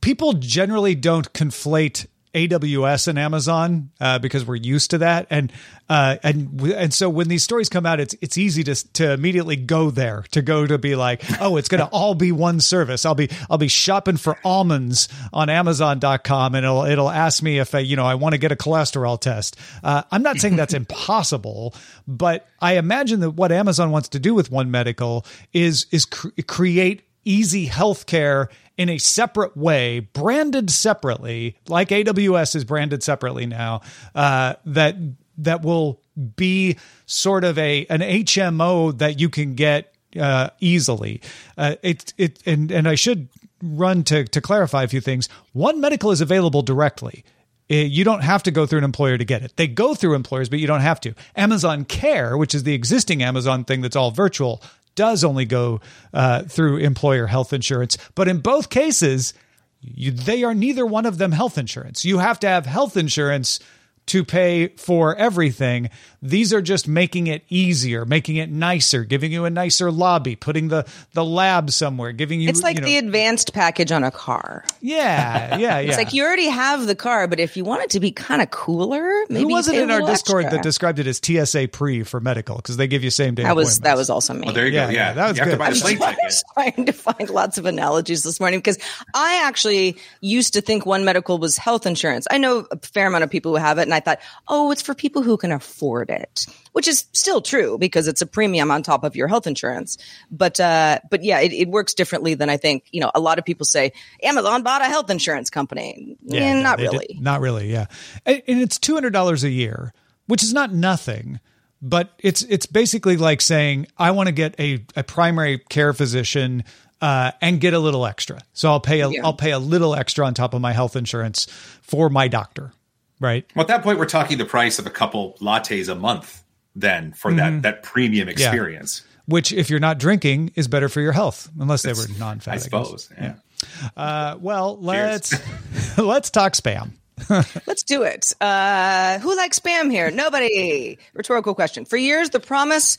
people 0.00 0.34
generally 0.34 0.94
don't 0.94 1.32
conflate 1.32 2.06
AWS 2.34 3.08
and 3.08 3.18
Amazon 3.18 3.90
uh, 4.00 4.18
because 4.18 4.44
we're 4.44 4.54
used 4.54 4.90
to 4.90 4.98
that, 4.98 5.26
and 5.30 5.52
uh, 5.88 6.16
and 6.22 6.60
and 6.62 6.94
so 6.94 7.10
when 7.10 7.26
these 7.26 7.42
stories 7.42 7.68
come 7.68 7.84
out, 7.84 7.98
it's 7.98 8.14
it's 8.20 8.38
easy 8.38 8.62
to 8.64 8.92
to 8.92 9.12
immediately 9.12 9.56
go 9.56 9.90
there 9.90 10.24
to 10.30 10.40
go 10.40 10.64
to 10.64 10.78
be 10.78 10.94
like, 10.94 11.24
oh, 11.40 11.56
it's 11.56 11.68
going 11.68 11.80
to 11.80 11.88
all 11.88 12.14
be 12.14 12.30
one 12.30 12.60
service. 12.60 13.04
I'll 13.04 13.16
be 13.16 13.30
I'll 13.50 13.58
be 13.58 13.68
shopping 13.68 14.16
for 14.16 14.38
almonds 14.44 15.08
on 15.32 15.48
Amazon.com, 15.50 16.54
and 16.54 16.64
it'll 16.64 16.84
it'll 16.84 17.10
ask 17.10 17.42
me 17.42 17.58
if 17.58 17.74
I, 17.74 17.80
you 17.80 17.96
know 17.96 18.06
I 18.06 18.14
want 18.14 18.34
to 18.34 18.38
get 18.38 18.52
a 18.52 18.56
cholesterol 18.56 19.20
test. 19.20 19.56
Uh, 19.82 20.02
I'm 20.12 20.22
not 20.22 20.38
saying 20.38 20.54
that's 20.54 20.74
impossible, 20.80 21.74
but 22.06 22.46
I 22.60 22.76
imagine 22.76 23.20
that 23.20 23.30
what 23.30 23.50
Amazon 23.50 23.90
wants 23.90 24.10
to 24.10 24.20
do 24.20 24.34
with 24.34 24.52
One 24.52 24.70
Medical 24.70 25.26
is 25.52 25.86
is 25.90 26.04
cr- 26.04 26.28
create 26.46 27.02
easy 27.24 27.68
healthcare 27.68 28.48
in 28.76 28.88
a 28.88 28.98
separate 28.98 29.56
way, 29.56 30.00
branded 30.00 30.70
separately, 30.70 31.56
like 31.68 31.90
AWS 31.90 32.56
is 32.56 32.64
branded 32.64 33.02
separately 33.02 33.46
now, 33.46 33.82
uh, 34.14 34.54
that 34.64 34.96
that 35.38 35.62
will 35.62 36.00
be 36.36 36.76
sort 37.06 37.44
of 37.44 37.58
a 37.58 37.86
an 37.86 38.00
HMO 38.00 38.96
that 38.98 39.20
you 39.20 39.28
can 39.28 39.54
get 39.54 39.94
uh, 40.18 40.50
easily. 40.60 41.20
Uh, 41.58 41.76
it 41.82 42.14
it 42.16 42.42
and 42.46 42.70
and 42.70 42.88
I 42.88 42.94
should 42.94 43.28
run 43.62 44.02
to 44.04 44.24
to 44.24 44.40
clarify 44.40 44.84
a 44.84 44.88
few 44.88 45.00
things. 45.00 45.28
One 45.52 45.80
medical 45.80 46.10
is 46.10 46.20
available 46.20 46.62
directly. 46.62 47.24
Uh, 47.70 47.76
you 47.76 48.02
don't 48.02 48.22
have 48.22 48.42
to 48.44 48.50
go 48.50 48.66
through 48.66 48.78
an 48.78 48.84
employer 48.84 49.16
to 49.16 49.24
get 49.24 49.42
it. 49.42 49.56
They 49.56 49.68
go 49.68 49.94
through 49.94 50.14
employers, 50.14 50.48
but 50.48 50.58
you 50.58 50.66
don't 50.66 50.80
have 50.80 51.00
to. 51.02 51.14
Amazon 51.36 51.84
Care, 51.84 52.36
which 52.36 52.54
is 52.54 52.64
the 52.64 52.74
existing 52.74 53.22
Amazon 53.22 53.64
thing 53.64 53.80
that's 53.80 53.94
all 53.94 54.10
virtual, 54.10 54.60
does 55.00 55.24
only 55.24 55.46
go 55.46 55.80
uh, 56.12 56.42
through 56.42 56.76
employer 56.76 57.26
health 57.26 57.54
insurance. 57.54 57.96
But 58.14 58.28
in 58.28 58.40
both 58.40 58.68
cases, 58.68 59.32
you, 59.80 60.10
they 60.10 60.44
are 60.44 60.52
neither 60.52 60.84
one 60.84 61.06
of 61.06 61.16
them 61.16 61.32
health 61.32 61.56
insurance. 61.56 62.04
You 62.04 62.18
have 62.18 62.38
to 62.40 62.46
have 62.46 62.66
health 62.66 62.98
insurance 62.98 63.60
to 64.06 64.24
pay 64.24 64.68
for 64.68 65.14
everything. 65.14 65.90
These 66.22 66.52
are 66.52 66.60
just 66.60 66.86
making 66.86 67.28
it 67.28 67.44
easier, 67.48 68.04
making 68.04 68.36
it 68.36 68.50
nicer, 68.50 69.04
giving 69.04 69.32
you 69.32 69.44
a 69.44 69.50
nicer 69.50 69.90
lobby, 69.90 70.36
putting 70.36 70.68
the 70.68 70.86
the 71.14 71.24
lab 71.24 71.70
somewhere, 71.70 72.12
giving 72.12 72.40
you. 72.40 72.48
It's 72.48 72.62
like 72.62 72.76
you 72.76 72.82
know, 72.82 72.88
the 72.88 72.96
advanced 72.98 73.54
package 73.54 73.90
on 73.92 74.04
a 74.04 74.10
car. 74.10 74.64
Yeah, 74.80 75.56
yeah, 75.56 75.58
yeah. 75.58 75.78
it's 75.78 75.96
like 75.96 76.12
you 76.12 76.24
already 76.24 76.48
have 76.48 76.86
the 76.86 76.94
car, 76.94 77.26
but 77.26 77.40
if 77.40 77.56
you 77.56 77.64
want 77.64 77.84
it 77.84 77.90
to 77.90 78.00
be 78.00 78.10
kind 78.10 78.42
of 78.42 78.50
cooler, 78.50 79.24
maybe. 79.28 79.44
Who 79.44 79.48
was 79.48 79.68
it 79.68 79.76
in 79.80 79.90
our 79.90 80.00
Discord 80.00 80.44
extra. 80.44 80.58
that 80.58 80.62
described 80.62 80.98
it 80.98 81.06
as 81.06 81.20
TSA 81.24 81.68
pre 81.68 82.02
for 82.02 82.20
medical 82.20 82.56
because 82.56 82.76
they 82.76 82.86
give 82.86 83.02
you 83.02 83.10
same 83.10 83.34
day. 83.34 83.44
That 83.44 83.56
was 83.56 83.80
that 83.80 83.96
was 83.96 84.10
also 84.10 84.34
me. 84.34 84.48
Oh, 84.48 84.52
there 84.52 84.66
you 84.66 84.74
yeah, 84.74 84.86
go. 84.86 84.92
Yeah, 84.92 85.12
that 85.14 85.28
was 85.28 85.38
you 85.38 85.44
good. 85.44 85.60
Have 85.60 85.74
to 85.74 85.82
buy 85.84 85.96
the 85.96 86.04
I 86.04 86.16
was 86.22 86.44
trying 86.54 86.86
to 86.86 86.92
find 86.92 87.30
lots 87.30 87.58
of 87.58 87.66
analogies 87.66 88.22
this 88.24 88.40
morning 88.40 88.58
because 88.58 88.78
I 89.14 89.42
actually 89.44 89.96
used 90.20 90.54
to 90.54 90.60
think 90.60 90.84
One 90.84 91.04
Medical 91.04 91.38
was 91.38 91.56
health 91.56 91.86
insurance. 91.86 92.26
I 92.30 92.38
know 92.38 92.66
a 92.70 92.78
fair 92.78 93.06
amount 93.06 93.24
of 93.24 93.30
people 93.30 93.52
who 93.52 93.56
have 93.56 93.78
it, 93.78 93.88
and 93.90 93.94
I 93.96 94.00
thought, 94.00 94.20
oh, 94.46 94.70
it's 94.70 94.82
for 94.82 94.94
people 94.94 95.22
who 95.22 95.36
can 95.36 95.50
afford 95.50 96.10
it, 96.10 96.46
which 96.72 96.86
is 96.86 97.06
still 97.12 97.40
true 97.40 97.76
because 97.76 98.06
it's 98.06 98.22
a 98.22 98.26
premium 98.26 98.70
on 98.70 98.82
top 98.82 99.02
of 99.02 99.16
your 99.16 99.26
health 99.26 99.46
insurance. 99.46 99.98
But 100.30 100.60
uh, 100.60 101.00
but 101.10 101.24
yeah, 101.24 101.40
it, 101.40 101.52
it, 101.52 101.68
works 101.68 101.94
differently 101.94 102.34
than 102.34 102.48
I 102.48 102.56
think. 102.56 102.84
You 102.92 103.00
know, 103.00 103.10
a 103.14 103.20
lot 103.20 103.38
of 103.38 103.44
people 103.44 103.66
say 103.66 103.92
Amazon 104.22 104.62
bought 104.62 104.82
a 104.82 104.86
health 104.86 105.10
insurance 105.10 105.50
company. 105.50 106.16
Yeah, 106.22 106.40
eh, 106.40 106.62
not 106.62 106.78
really. 106.78 107.06
Did, 107.08 107.20
not 107.20 107.40
really. 107.40 107.70
Yeah, 107.70 107.86
and, 108.24 108.42
and 108.46 108.60
it's 108.60 108.78
two 108.78 108.94
hundred 108.94 109.12
dollars 109.12 109.42
a 109.42 109.50
year, 109.50 109.92
which 110.26 110.42
is 110.42 110.52
not 110.52 110.72
nothing. 110.72 111.40
But 111.82 112.12
it's 112.18 112.42
it's 112.42 112.66
basically 112.66 113.16
like 113.16 113.40
saying 113.40 113.86
I 113.96 114.12
want 114.12 114.28
to 114.28 114.32
get 114.32 114.58
a, 114.60 114.84
a 114.94 115.02
primary 115.02 115.58
care 115.58 115.92
physician 115.92 116.64
uh, 117.00 117.32
and 117.40 117.60
get 117.60 117.74
a 117.74 117.78
little 117.78 118.06
extra. 118.06 118.40
So 118.52 118.70
I'll 118.70 118.80
pay 118.80 119.00
a 119.00 119.08
will 119.08 119.32
pay 119.32 119.52
a 119.52 119.58
little 119.58 119.94
extra 119.94 120.26
on 120.26 120.34
top 120.34 120.54
of 120.54 120.60
my 120.60 120.72
health 120.72 120.96
insurance 120.96 121.46
for 121.82 122.10
my 122.10 122.28
doctor. 122.28 122.72
Right. 123.20 123.46
Well, 123.54 123.62
at 123.62 123.68
that 123.68 123.82
point, 123.82 123.98
we're 123.98 124.06
talking 124.06 124.38
the 124.38 124.46
price 124.46 124.78
of 124.78 124.86
a 124.86 124.90
couple 124.90 125.36
lattes 125.40 125.88
a 125.88 125.94
month 125.94 126.42
then 126.74 127.12
for 127.12 127.30
mm-hmm. 127.30 127.60
that 127.60 127.62
that 127.62 127.82
premium 127.82 128.28
experience. 128.28 129.02
Yeah. 129.04 129.10
Which, 129.26 129.52
if 129.52 129.70
you're 129.70 129.78
not 129.78 129.98
drinking, 129.98 130.52
is 130.56 130.66
better 130.66 130.88
for 130.88 131.00
your 131.00 131.12
health, 131.12 131.48
unless 131.58 131.82
they 131.82 131.92
were 131.92 132.06
non-fat. 132.18 132.54
I 132.54 132.56
suppose. 132.56 133.08
I 133.16 133.22
yeah. 133.22 133.34
yeah. 133.82 133.88
Uh, 133.96 134.38
well, 134.40 134.78
let's 134.80 135.34
let's 135.98 136.30
talk 136.30 136.54
spam. 136.54 136.92
Let's 137.66 137.82
do 137.82 138.02
it. 138.02 138.32
Uh, 138.40 139.18
who 139.18 139.36
likes 139.36 139.58
spam 139.58 139.90
here? 139.90 140.10
Nobody. 140.10 140.98
Rhetorical 141.12 141.54
question. 141.54 141.84
For 141.84 141.98
years, 141.98 142.30
the 142.30 142.40
promise 142.40 142.96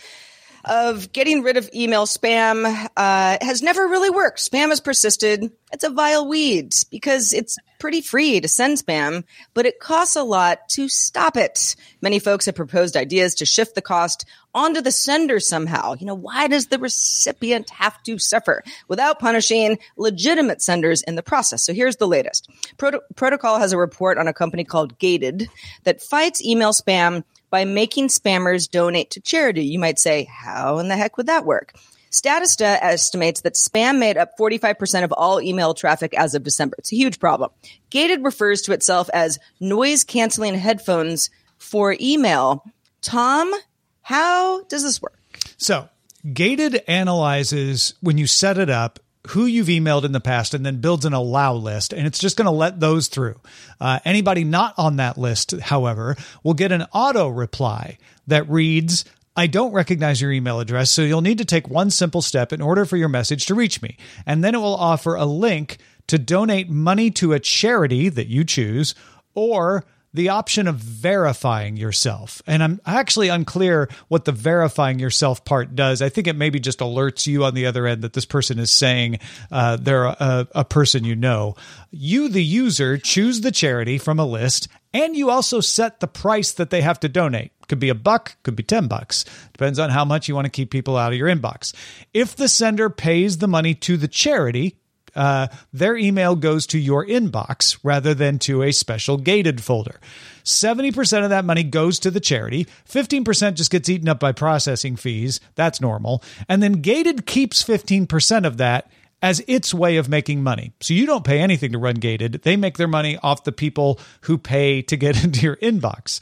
of 0.66 1.12
getting 1.12 1.44
rid 1.44 1.58
of 1.58 1.70
email 1.74 2.06
spam 2.06 2.66
uh, 2.96 3.38
has 3.42 3.62
never 3.62 3.88
really 3.88 4.10
worked. 4.10 4.40
Spam 4.40 4.70
has 4.70 4.82
persisted. 4.82 5.52
It's 5.72 5.84
a 5.84 5.90
vile 5.90 6.28
weed 6.28 6.74
because 6.90 7.34
it's 7.34 7.58
pretty 7.80 8.02
free 8.02 8.40
to 8.40 8.48
send 8.48 8.78
spam, 8.78 9.24
but 9.54 9.66
it 9.66 9.80
costs 9.80 10.16
a 10.16 10.24
lot 10.24 10.70
to 10.70 10.88
stop 10.88 11.36
it. 11.36 11.76
Many 12.02 12.20
folks 12.20 12.46
have 12.46 12.56
proposed 12.56 12.96
ideas 12.96 13.36
to 13.36 13.46
shift 13.46 13.74
the 13.76 13.82
cost 13.82 14.26
onto 14.54 14.82
the 14.82 14.92
sender 14.92 15.40
somehow. 15.40 15.96
You 16.00 16.06
know, 16.06 16.16
why 16.16 16.48
does 16.48 16.68
the 16.68 16.78
recipient 16.78 17.70
have 17.72 18.02
to 18.04 18.20
suffer 18.20 18.64
without 18.88 19.20
punishing 19.20 19.80
legitimate 19.98 20.62
senders 20.62 21.02
in 21.02 21.16
the 21.16 21.24
process? 21.24 21.64
So 21.64 21.74
here's 21.74 21.96
the 21.96 22.08
latest. 22.08 22.50
Proto- 22.78 23.02
Protocol 23.16 23.58
has 23.58 23.74
a 23.74 23.78
report 23.78 24.18
on 24.18 24.28
a 24.28 24.34
company 24.34 24.64
called 24.64 25.00
Gated 25.00 25.50
that 25.84 26.02
fights 26.02 26.44
email 26.44 26.74
spam 26.74 27.24
by 27.52 27.66
making 27.66 28.08
spammers 28.08 28.70
donate 28.70 29.12
to 29.12 29.22
charity. 29.22 29.66
You 29.66 29.78
might 29.78 30.00
say, 30.00 30.24
how 30.24 30.80
in 30.80 30.88
the 30.88 30.98
heck 30.98 31.18
would 31.18 31.28
that 31.28 31.46
work? 31.46 31.74
Statista 32.10 32.78
estimates 32.82 33.42
that 33.42 33.54
spam 33.54 34.00
made 34.00 34.18
up 34.18 34.38
45% 34.38 35.04
of 35.04 35.14
all 35.14 35.40
email 35.40 35.74
traffic 35.74 36.14
as 36.16 36.34
of 36.34 36.44
December. 36.44 36.76
It's 36.80 36.92
a 36.92 36.96
huge 36.96 37.20
problem. 37.20 37.52
Gated 37.90 38.24
refers 38.24 38.64
to 38.64 38.74
itself 38.74 39.10
as 39.14 39.40
noise 39.60 40.04
canceling 40.04 40.56
headphones 40.56 41.30
for 41.58 41.96
email. 42.02 42.66
Tom, 43.02 43.54
how 44.02 44.64
does 44.64 44.84
this 44.84 45.02
work? 45.02 45.18
So, 45.58 45.88
Gated 46.34 46.84
analyzes 46.88 47.96
when 48.02 48.18
you 48.18 48.28
set 48.28 48.58
it 48.58 48.70
up, 48.70 49.00
who 49.30 49.46
you've 49.46 49.68
emailed 49.68 50.04
in 50.04 50.12
the 50.12 50.20
past 50.20 50.54
and 50.54 50.66
then 50.66 50.82
builds 50.82 51.06
an 51.06 51.14
allow 51.14 51.54
list 51.54 51.94
and 51.94 52.08
it's 52.08 52.20
just 52.20 52.38
going 52.38 52.46
to 52.46 52.52
let 52.52 52.80
those 52.80 53.08
through. 53.08 53.40
Uh, 53.80 54.00
anybody 54.04 54.44
not 54.44 54.74
on 54.78 54.96
that 54.96 55.18
list, 55.18 55.60
however, 55.60 56.16
will 56.44 56.54
get 56.54 56.72
an 56.72 56.86
auto 56.94 57.28
reply 57.28 57.98
that 58.28 58.50
reads, 58.50 59.06
I 59.36 59.48
don't 59.48 59.74
recognize 59.74 60.22
your 60.22 60.32
email 60.32 60.60
address, 60.60 60.92
so 60.92 61.04
you'll 61.04 61.22
need 61.22 61.38
to 61.38 61.46
take 61.46 61.70
one 61.70 61.90
simple 61.90 62.22
step 62.22 62.52
in 62.52 62.62
order 62.62 62.86
for 62.86 62.98
your 62.98 63.10
message 63.10 63.46
to 63.46 63.56
reach 63.56 63.82
me. 63.82 63.98
And 64.26 64.44
then 64.44 64.56
it 64.56 64.60
will 64.60 64.76
offer 64.76 65.16
a 65.16 65.26
link 65.26 65.78
to 66.08 66.18
donate 66.18 66.70
money 66.70 67.12
to 67.12 67.34
a 67.34 67.40
charity 67.40 68.10
that 68.10 68.28
you 68.28 68.44
choose 68.44 68.96
or 69.34 69.86
the 70.14 70.30
option 70.30 70.68
of 70.68 70.76
verifying 70.76 71.78
yourself. 71.78 72.42
And 72.46 72.62
I'm 72.62 72.82
actually 72.86 73.30
unclear 73.30 73.90
what 74.10 74.26
the 74.26 74.32
verifying 74.32 75.00
yourself 75.00 75.46
part 75.46 75.76
does. 75.76 76.02
I 76.02 76.10
think 76.10 76.28
it 76.28 76.36
maybe 76.36 76.60
just 76.60 76.80
alerts 76.80 77.28
you 77.28 77.46
on 77.46 77.54
the 77.54 77.66
other 77.66 77.88
end 77.88 78.02
that 78.02 78.14
this 78.14 78.26
person 78.26 78.60
is 78.60 78.72
saying 78.72 79.20
uh, 79.52 79.78
they're 79.78 80.06
a, 80.06 80.48
a 80.54 80.66
person 80.66 81.06
you 81.06 81.16
know. 81.16 81.56
You, 81.92 82.30
the 82.30 82.44
user, 82.44 82.98
choose 82.98 83.42
the 83.42 83.52
charity 83.52 83.98
from 83.98 84.20
a 84.20 84.26
list 84.26 84.68
and 84.94 85.16
you 85.16 85.30
also 85.30 85.62
set 85.62 86.00
the 86.00 86.08
price 86.08 86.52
that 86.54 86.70
they 86.70 86.82
have 86.82 87.00
to 87.02 87.10
donate. 87.10 87.52
Could 87.68 87.80
be 87.80 87.90
a 87.90 87.96
buck, 87.96 88.36
could 88.44 88.58
be 88.58 88.64
10 88.64 88.88
bucks. 88.88 89.24
Depends 89.54 89.80
on 89.80 89.90
how 89.90 90.04
much 90.04 90.28
you 90.28 90.36
want 90.36 90.46
to 90.46 90.52
keep 90.52 90.70
people 90.70 90.98
out 90.98 91.14
of 91.14 91.18
your 91.18 91.30
inbox. 91.30 91.74
If 92.14 92.36
the 92.36 92.50
sender 92.50 92.90
pays 92.90 93.38
the 93.38 93.48
money 93.48 93.74
to 93.76 93.96
the 93.96 94.10
charity, 94.10 94.76
uh, 95.16 95.48
their 95.74 95.96
email 95.96 96.36
goes 96.36 96.66
to 96.68 96.80
your 96.80 97.06
inbox 97.06 97.78
rather 97.84 98.14
than 98.14 98.40
to 98.40 98.64
a 98.64 98.72
special 98.72 99.18
gated 99.18 99.62
folder. 99.62 100.00
70% 100.44 101.24
of 101.24 101.30
that 101.30 101.46
money 101.46 101.64
goes 101.64 102.00
to 102.00 102.12
the 102.12 102.20
charity. 102.20 102.66
15% 102.90 103.54
just 103.56 103.72
gets 103.72 103.90
eaten 103.90 104.10
up 104.10 104.20
by 104.20 104.32
processing 104.32 104.96
fees. 104.96 105.40
That's 105.56 105.82
normal. 105.82 106.24
And 106.50 106.64
then 106.64 106.74
gated 106.74 107.26
keeps 107.26 107.64
15% 107.64 108.46
of 108.46 108.58
that 108.58 108.90
as 109.22 109.44
its 109.48 109.74
way 109.74 109.98
of 109.98 110.10
making 110.10 110.42
money. 110.42 110.74
So 110.82 110.94
you 110.94 111.06
don't 111.06 111.24
pay 111.24 111.40
anything 111.40 111.74
to 111.74 111.78
run 111.78 111.96
gated. 111.96 112.42
They 112.44 112.56
make 112.56 112.78
their 112.78 112.88
money 112.88 113.18
off 113.22 113.44
the 113.44 113.52
people 113.52 114.00
who 114.22 114.38
pay 114.38 114.82
to 114.84 114.98
get 114.98 115.24
into 115.24 115.42
your 115.42 115.58
inbox. 115.58 116.20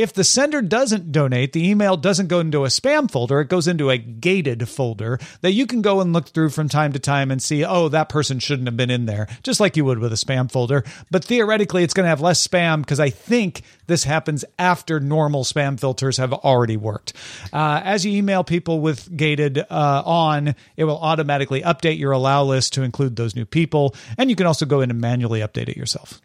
If 0.00 0.14
the 0.14 0.24
sender 0.24 0.62
doesn't 0.62 1.12
donate, 1.12 1.52
the 1.52 1.68
email 1.68 1.94
doesn't 1.94 2.28
go 2.28 2.40
into 2.40 2.64
a 2.64 2.68
spam 2.68 3.10
folder, 3.10 3.42
it 3.42 3.50
goes 3.50 3.68
into 3.68 3.90
a 3.90 3.98
gated 3.98 4.66
folder 4.66 5.18
that 5.42 5.52
you 5.52 5.66
can 5.66 5.82
go 5.82 6.00
and 6.00 6.14
look 6.14 6.28
through 6.28 6.48
from 6.50 6.70
time 6.70 6.94
to 6.94 6.98
time 6.98 7.30
and 7.30 7.42
see, 7.42 7.66
oh, 7.66 7.90
that 7.90 8.08
person 8.08 8.38
shouldn't 8.38 8.66
have 8.66 8.78
been 8.78 8.88
in 8.88 9.04
there, 9.04 9.28
just 9.42 9.60
like 9.60 9.76
you 9.76 9.84
would 9.84 9.98
with 9.98 10.10
a 10.10 10.16
spam 10.16 10.50
folder. 10.50 10.84
But 11.10 11.26
theoretically, 11.26 11.84
it's 11.84 11.92
going 11.92 12.04
to 12.04 12.08
have 12.08 12.22
less 12.22 12.46
spam 12.46 12.80
because 12.80 12.98
I 12.98 13.10
think 13.10 13.60
this 13.88 14.04
happens 14.04 14.42
after 14.58 15.00
normal 15.00 15.44
spam 15.44 15.78
filters 15.78 16.16
have 16.16 16.32
already 16.32 16.78
worked. 16.78 17.12
Uh, 17.52 17.82
as 17.84 18.06
you 18.06 18.12
email 18.12 18.42
people 18.42 18.80
with 18.80 19.14
gated 19.14 19.58
uh, 19.58 20.02
on, 20.06 20.54
it 20.78 20.84
will 20.84 20.98
automatically 20.98 21.60
update 21.60 21.98
your 21.98 22.12
allow 22.12 22.42
list 22.42 22.72
to 22.72 22.82
include 22.82 23.16
those 23.16 23.36
new 23.36 23.44
people. 23.44 23.94
And 24.16 24.30
you 24.30 24.36
can 24.36 24.46
also 24.46 24.64
go 24.64 24.80
in 24.80 24.88
and 24.88 24.98
manually 24.98 25.40
update 25.40 25.68
it 25.68 25.76
yourself. 25.76 26.22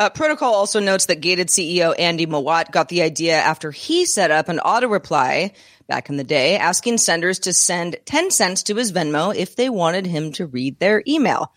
Uh, 0.00 0.08
Protocol 0.08 0.54
also 0.54 0.80
notes 0.80 1.04
that 1.06 1.20
Gated 1.20 1.48
CEO 1.48 1.94
Andy 1.98 2.24
Mowat 2.24 2.72
got 2.72 2.88
the 2.88 3.02
idea 3.02 3.36
after 3.36 3.70
he 3.70 4.06
set 4.06 4.30
up 4.30 4.48
an 4.48 4.58
auto 4.58 4.88
reply 4.88 5.52
back 5.88 6.08
in 6.08 6.16
the 6.16 6.24
day 6.24 6.56
asking 6.56 6.96
senders 6.96 7.40
to 7.40 7.52
send 7.52 7.98
10 8.06 8.30
cents 8.30 8.62
to 8.62 8.76
his 8.76 8.92
Venmo 8.92 9.36
if 9.36 9.56
they 9.56 9.68
wanted 9.68 10.06
him 10.06 10.32
to 10.32 10.46
read 10.46 10.78
their 10.78 11.02
email. 11.06 11.52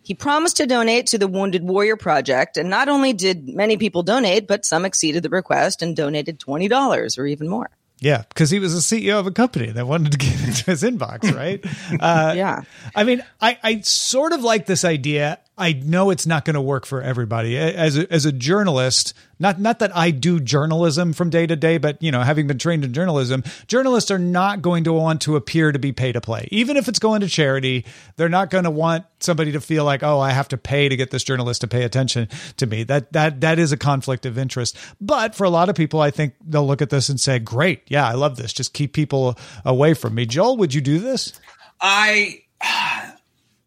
He 0.00 0.14
promised 0.14 0.58
to 0.58 0.66
donate 0.68 1.08
to 1.08 1.18
the 1.18 1.26
Wounded 1.26 1.64
Warrior 1.64 1.96
Project, 1.96 2.56
and 2.56 2.70
not 2.70 2.88
only 2.88 3.14
did 3.14 3.48
many 3.48 3.76
people 3.76 4.04
donate, 4.04 4.46
but 4.46 4.64
some 4.64 4.84
exceeded 4.84 5.24
the 5.24 5.28
request 5.28 5.82
and 5.82 5.96
donated 5.96 6.38
$20 6.38 7.18
or 7.18 7.26
even 7.26 7.48
more. 7.48 7.68
Yeah, 7.98 8.22
because 8.28 8.48
he 8.48 8.60
was 8.60 8.74
a 8.74 8.78
CEO 8.78 9.18
of 9.18 9.26
a 9.26 9.32
company 9.32 9.72
that 9.72 9.88
wanted 9.88 10.12
to 10.12 10.18
get 10.24 10.40
into 10.40 10.64
his 10.66 10.84
inbox, 10.84 11.34
right? 11.34 11.64
Uh, 12.00 12.32
yeah. 12.36 12.62
I 12.94 13.02
mean, 13.02 13.24
I, 13.40 13.58
I 13.60 13.80
sort 13.80 14.32
of 14.32 14.42
like 14.42 14.66
this 14.66 14.84
idea. 14.84 15.40
I 15.58 15.72
know 15.72 16.10
it's 16.10 16.26
not 16.26 16.44
going 16.44 16.54
to 16.54 16.60
work 16.60 16.86
for 16.86 17.02
everybody. 17.02 17.58
As 17.58 17.98
a, 17.98 18.10
as 18.12 18.24
a 18.24 18.32
journalist, 18.32 19.14
not 19.38 19.60
not 19.60 19.80
that 19.80 19.96
I 19.96 20.10
do 20.10 20.40
journalism 20.40 21.12
from 21.12 21.30
day 21.30 21.46
to 21.46 21.56
day, 21.56 21.78
but 21.78 22.02
you 22.02 22.12
know, 22.12 22.22
having 22.22 22.46
been 22.46 22.58
trained 22.58 22.84
in 22.84 22.92
journalism, 22.92 23.42
journalists 23.66 24.10
are 24.10 24.18
not 24.18 24.62
going 24.62 24.84
to 24.84 24.92
want 24.92 25.22
to 25.22 25.36
appear 25.36 25.72
to 25.72 25.78
be 25.78 25.92
pay 25.92 26.12
to 26.12 26.20
play. 26.20 26.48
Even 26.50 26.76
if 26.76 26.88
it's 26.88 26.98
going 26.98 27.20
to 27.20 27.28
charity, 27.28 27.84
they're 28.16 28.28
not 28.28 28.50
going 28.50 28.64
to 28.64 28.70
want 28.70 29.04
somebody 29.20 29.52
to 29.52 29.60
feel 29.60 29.84
like, 29.84 30.02
"Oh, 30.02 30.20
I 30.20 30.30
have 30.30 30.48
to 30.48 30.56
pay 30.56 30.88
to 30.88 30.96
get 30.96 31.10
this 31.10 31.24
journalist 31.24 31.60
to 31.62 31.68
pay 31.68 31.84
attention 31.84 32.28
to 32.56 32.66
me." 32.66 32.84
That 32.84 33.12
that 33.12 33.40
that 33.40 33.58
is 33.58 33.72
a 33.72 33.76
conflict 33.76 34.26
of 34.26 34.38
interest. 34.38 34.76
But 35.00 35.34
for 35.34 35.44
a 35.44 35.50
lot 35.50 35.68
of 35.68 35.74
people, 35.74 36.00
I 36.00 36.10
think 36.10 36.34
they'll 36.44 36.66
look 36.66 36.82
at 36.82 36.90
this 36.90 37.08
and 37.08 37.20
say, 37.20 37.38
"Great. 37.38 37.82
Yeah, 37.88 38.06
I 38.06 38.12
love 38.12 38.36
this. 38.36 38.52
Just 38.52 38.72
keep 38.72 38.92
people 38.92 39.38
away 39.64 39.94
from 39.94 40.14
me." 40.14 40.26
Joel, 40.26 40.56
would 40.56 40.74
you 40.74 40.80
do 40.80 40.98
this? 40.98 41.32
I 41.80 42.42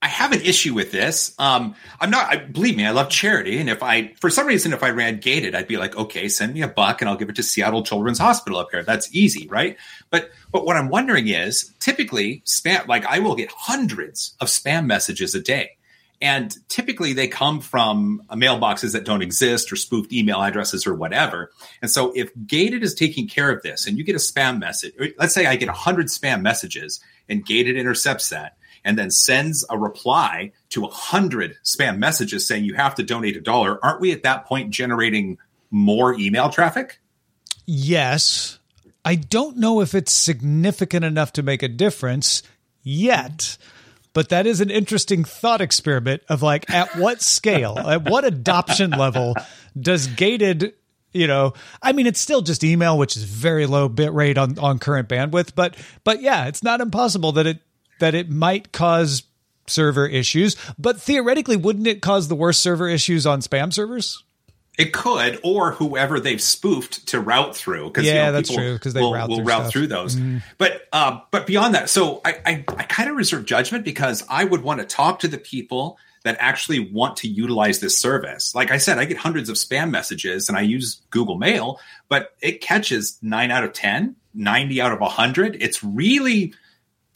I 0.03 0.08
have 0.08 0.31
an 0.31 0.41
issue 0.41 0.74
with 0.74 0.91
this. 0.91 1.36
Um, 1.38 1.75
I'm 2.00 2.10
not. 2.10 2.27
I, 2.27 2.38
believe 2.38 2.75
me, 2.75 2.86
I 2.86 2.91
love 2.91 3.10
charity, 3.10 3.60
and 3.60 3.70
if 3.70 3.84
I, 3.84 4.13
for 4.20 4.31
some 4.31 4.48
reason, 4.48 4.74
if 4.74 4.81
I 4.81 4.89
ran 4.89 5.20
gated, 5.20 5.53
I'd 5.53 5.67
be 5.67 5.77
like, 5.77 5.96
okay, 5.96 6.27
send 6.27 6.55
me 6.55 6.63
a 6.63 6.67
buck, 6.67 7.01
and 7.01 7.10
I'll 7.10 7.17
give 7.17 7.29
it 7.29 7.36
to 7.36 7.43
Seattle 7.43 7.84
Children's 7.84 8.17
Hospital 8.17 8.58
up 8.58 8.70
here. 8.72 8.81
That's 8.81 9.13
easy, 9.13 9.48
right? 9.48 9.77
But 10.10 10.31
but 10.51 10.65
what 10.65 10.75
I'm 10.75 10.89
wondering 10.89 11.27
is, 11.27 11.72
typically, 11.79 12.42
spam. 12.48 12.87
Like 12.87 13.05
I 13.05 13.20
will 13.20 13.35
get 13.35 13.51
hundreds 13.51 14.35
of 14.42 14.48
spam 14.48 14.87
messages 14.87 15.35
a 15.35 15.40
day, 15.40 15.77
and 16.20 16.55
typically 16.68 17.14
they 17.14 17.27
come 17.27 17.61
from 17.61 18.24
mailboxes 18.31 18.94
that 18.94 19.05
don't 19.05 19.22
exist 19.22 19.72
or 19.72 19.75
spoofed 19.75 20.11
email 20.11 20.42
addresses 20.42 20.87
or 20.87 20.96
whatever. 20.96 21.51
And 21.83 21.92
so, 21.92 22.11
if 22.16 22.31
gated 22.48 22.81
is 22.81 22.96
taking 22.96 23.27
care 23.27 23.51
of 23.51 23.61
this, 23.61 23.85
and 23.85 24.00
you 24.00 24.03
get 24.03 24.16
a 24.16 24.20
spam 24.20 24.57
message, 24.57 24.96
let's 25.20 25.35
say 25.35 25.46
I 25.46 25.57
get 25.57 25.70
hundred 25.70 26.07
spam 26.07 26.42
messages, 26.42 27.00
and 27.29 27.46
gated 27.46 27.77
intercepts 27.77 28.29
that 28.29 28.57
and 28.83 28.98
then 28.98 29.11
sends 29.11 29.65
a 29.70 29.77
reply 29.77 30.51
to 30.70 30.85
a 30.85 30.89
hundred 30.89 31.57
spam 31.63 31.98
messages 31.98 32.48
saying 32.48 32.65
you 32.65 32.75
have 32.75 32.96
to 32.96 33.03
donate 33.03 33.37
a 33.37 33.41
dollar, 33.41 33.83
aren't 33.83 34.01
we 34.01 34.11
at 34.11 34.24
that 34.24 34.46
point 34.46 34.72
generating 34.72 35.37
more 35.70 36.13
email 36.13 36.50
traffic? 36.50 37.00
Yes. 37.65 38.59
I 39.03 39.15
don't 39.15 39.57
know 39.57 39.81
if 39.81 39.96
it's 39.96 40.11
significant 40.11 41.05
enough 41.05 41.33
to 41.33 41.44
make 41.44 41.63
a 41.63 41.67
difference 41.67 42.44
yet. 42.83 43.57
But 44.13 44.29
that 44.29 44.46
is 44.46 44.59
an 44.59 44.70
interesting 44.70 45.24
thought 45.24 45.61
experiment 45.61 46.24
of 46.27 46.41
like 46.41 46.70
at 46.70 46.98
what 46.98 47.22
scale, 47.22 47.77
at 47.87 48.09
what 48.09 48.25
adoption 48.25 48.91
level 48.91 49.35
does 49.79 50.07
gated 50.07 50.74
you 51.13 51.27
know 51.27 51.53
i 51.81 51.91
mean 51.91 52.07
it's 52.07 52.20
still 52.20 52.41
just 52.41 52.63
email 52.63 52.98
which 52.98 53.17
is 53.17 53.24
very 53.24 53.65
low 53.65 53.87
bit 53.89 54.13
rate 54.13 54.37
on 54.37 54.57
on 54.59 54.79
current 54.79 55.09
bandwidth 55.09 55.53
but 55.55 55.75
but 56.03 56.22
yeah 56.22 56.48
it's 56.48 56.63
not 56.63 56.81
impossible 56.81 57.33
that 57.33 57.48
it 57.48 57.59
that 58.01 58.14
it 58.14 58.29
might 58.29 58.72
cause 58.72 59.24
server 59.68 60.05
issues, 60.05 60.55
but 60.77 61.00
theoretically, 61.00 61.55
wouldn't 61.55 61.87
it 61.87 62.01
cause 62.01 62.27
the 62.27 62.35
worst 62.35 62.61
server 62.61 62.90
issues 62.90 63.25
on 63.25 63.40
spam 63.42 63.72
servers? 63.72 64.24
It 64.77 64.94
could, 64.94 65.40
or 65.44 65.72
whoever 65.72 66.20
they've 66.20 66.42
spoofed 66.42 67.07
to 67.09 67.20
route 67.20 67.55
through. 67.55 67.87
Because 67.87 68.05
yeah, 68.05 68.14
you 68.14 68.20
know, 68.20 68.31
that's 68.31 68.53
true. 68.53 68.74
Because 68.74 68.94
they 68.94 69.01
will, 69.01 69.14
route, 69.14 69.29
will 69.29 69.37
through, 69.37 69.46
route 69.46 69.72
through, 69.72 69.87
those. 69.87 70.16
Mm. 70.16 70.42
But 70.57 70.87
uh, 70.92 71.20
but 71.29 71.46
beyond 71.46 71.75
that, 71.75 71.90
so 71.90 72.22
I 72.25 72.37
I, 72.46 72.66
I 72.68 72.83
kind 72.83 73.09
of 73.09 73.16
reserve 73.16 73.46
judgment 73.46 73.85
because 73.85 74.24
I 74.29 74.44
would 74.44 74.64
want 74.64 74.79
to 74.79 74.85
talk 74.85 75.20
to 75.20 75.27
the 75.27 75.37
people 75.37 75.98
that 76.24 76.37
actually 76.40 76.79
want 76.79 77.18
to 77.18 77.27
utilize 77.27 77.79
this 77.79 77.98
service. 77.98 78.53
Like 78.53 78.72
I 78.72 78.77
said, 78.77 78.98
I 78.98 79.05
get 79.05 79.18
hundreds 79.18 79.50
of 79.50 79.55
spam 79.55 79.90
messages 79.90 80.50
and 80.50 80.57
I 80.57 80.61
use 80.61 81.01
Google 81.09 81.37
Mail, 81.37 81.79
but 82.09 82.35
it 82.42 82.61
catches 82.61 83.18
nine 83.24 83.50
out 83.50 83.64
of 83.64 83.74
10, 83.74 84.16
90 84.35 84.81
out 84.81 84.92
of 84.92 85.00
100. 85.00 85.57
It's 85.61 85.83
really 85.83 86.53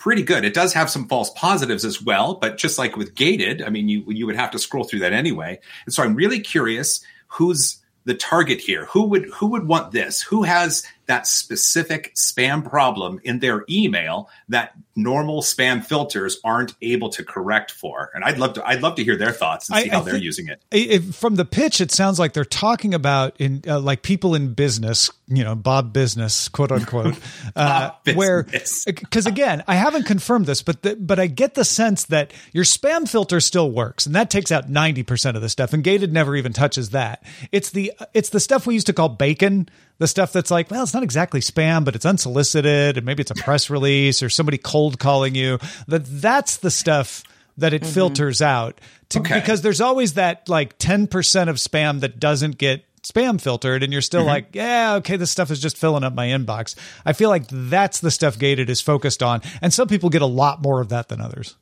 pretty 0.05 0.21
good. 0.21 0.45
It 0.45 0.53
does 0.53 0.71
have 0.73 0.91
some 0.91 1.07
false 1.07 1.31
positives 1.31 1.83
as 1.83 1.99
well, 1.99 2.35
but 2.35 2.59
just 2.59 2.77
like 2.77 2.95
with 2.95 3.15
gated, 3.15 3.63
I 3.63 3.69
mean, 3.69 3.89
you 3.89 4.03
you 4.05 4.27
would 4.27 4.35
have 4.35 4.51
to 4.51 4.59
scroll 4.59 4.83
through 4.83 4.99
that 4.99 5.13
anyway. 5.13 5.59
And 5.85 5.95
so 5.95 6.03
I'm 6.03 6.13
really 6.13 6.39
curious 6.39 7.03
who's 7.25 7.81
the 8.03 8.13
target 8.13 8.59
here. 8.61 8.85
Who 8.85 9.07
would 9.07 9.25
who 9.33 9.47
would 9.47 9.67
want 9.67 9.93
this? 9.93 10.21
Who 10.21 10.43
has 10.43 10.83
that 11.07 11.27
specific 11.27 12.13
spam 12.15 12.67
problem 12.67 13.19
in 13.23 13.39
their 13.39 13.63
email 13.69 14.29
that 14.49 14.73
normal 14.95 15.41
spam 15.41 15.85
filters 15.85 16.39
aren't 16.43 16.73
able 16.81 17.09
to 17.09 17.23
correct 17.23 17.71
for. 17.71 18.09
And 18.13 18.23
I'd 18.23 18.37
love 18.37 18.53
to 18.53 18.67
I'd 18.67 18.81
love 18.81 18.95
to 18.95 19.03
hear 19.03 19.15
their 19.15 19.31
thoughts 19.31 19.69
and 19.69 19.79
see 19.79 19.89
I, 19.89 19.93
how 19.93 20.01
I 20.01 20.05
they're 20.05 20.17
using 20.17 20.47
it. 20.47 20.61
it. 20.71 21.15
From 21.15 21.35
the 21.35 21.45
pitch, 21.45 21.81
it 21.81 21.91
sounds 21.91 22.17
like 22.17 22.33
they're 22.33 22.45
talking 22.45 22.93
about 22.93 23.39
in 23.39 23.61
uh, 23.67 23.79
like 23.79 24.01
people 24.01 24.35
in 24.35 24.53
business, 24.53 25.11
you 25.27 25.43
know, 25.43 25.55
Bob 25.55 25.93
business, 25.93 26.49
quote 26.49 26.71
unquote, 26.71 27.15
uh, 27.55 27.91
where 28.13 28.43
because 28.43 29.25
again, 29.25 29.63
I 29.67 29.75
haven't 29.75 30.05
confirmed 30.05 30.45
this, 30.45 30.61
but 30.61 30.81
the, 30.81 30.95
but 30.95 31.19
I 31.19 31.27
get 31.27 31.53
the 31.53 31.65
sense 31.65 32.05
that 32.05 32.33
your 32.51 32.63
spam 32.63 33.07
filter 33.07 33.39
still 33.39 33.69
works, 33.69 34.05
and 34.05 34.15
that 34.15 34.29
takes 34.29 34.51
out 34.51 34.69
ninety 34.69 35.03
percent 35.03 35.35
of 35.35 35.43
the 35.43 35.49
stuff. 35.49 35.73
And 35.73 35.83
Gated 35.83 36.13
never 36.13 36.35
even 36.35 36.53
touches 36.53 36.91
that. 36.91 37.23
It's 37.51 37.69
the 37.69 37.93
it's 38.13 38.29
the 38.29 38.39
stuff 38.39 38.65
we 38.65 38.73
used 38.73 38.87
to 38.87 38.93
call 38.93 39.15
bacn 39.15 39.67
the 39.97 40.07
stuff 40.07 40.33
that's 40.33 40.51
like, 40.51 40.69
well, 40.69 40.83
it's 40.83 40.93
not 40.93 41.03
exactly 41.03 41.39
spam, 41.39 41.85
but 41.85 41.95
it's 41.95 42.05
unsolicited, 42.05 42.97
and 42.97 43.05
maybe 43.05 43.21
it's 43.21 43.31
a 43.31 43.35
press 43.35 43.69
release 43.69 44.21
or 44.21 44.29
somebody 44.29 44.57
cold 44.57 44.99
calling 44.99 45.35
you. 45.35 45.59
That 45.87 46.05
that's 46.05 46.57
the 46.57 46.71
stuff 46.71 47.23
that 47.57 47.73
it 47.73 47.81
mm-hmm. 47.81 47.91
filters 47.91 48.41
out 48.41 48.81
to, 49.09 49.19
okay. 49.19 49.39
because 49.39 49.61
there's 49.61 49.81
always 49.81 50.13
that 50.13 50.49
like 50.49 50.77
10% 50.77 51.03
of 51.49 51.55
spam 51.55 52.01
that 52.01 52.19
doesn't 52.19 52.57
get 52.57 52.83
spam 53.01 53.39
filtered 53.39 53.83
and 53.83 53.93
you're 53.93 54.01
still 54.01 54.21
mm-hmm. 54.21 54.29
like 54.29 54.47
yeah 54.53 54.95
okay 54.95 55.15
this 55.15 55.29
stuff 55.29 55.51
is 55.51 55.59
just 55.59 55.77
filling 55.77 56.03
up 56.03 56.15
my 56.15 56.29
inbox 56.29 56.73
i 57.05 57.13
feel 57.13 57.29
like 57.29 57.43
that's 57.51 57.99
the 57.99 58.09
stuff 58.09 58.39
gated 58.39 58.67
is 58.67 58.81
focused 58.81 59.21
on 59.21 59.41
and 59.61 59.71
some 59.71 59.87
people 59.87 60.09
get 60.09 60.23
a 60.23 60.25
lot 60.25 60.59
more 60.59 60.81
of 60.81 60.89
that 60.89 61.07
than 61.07 61.21
others 61.21 61.55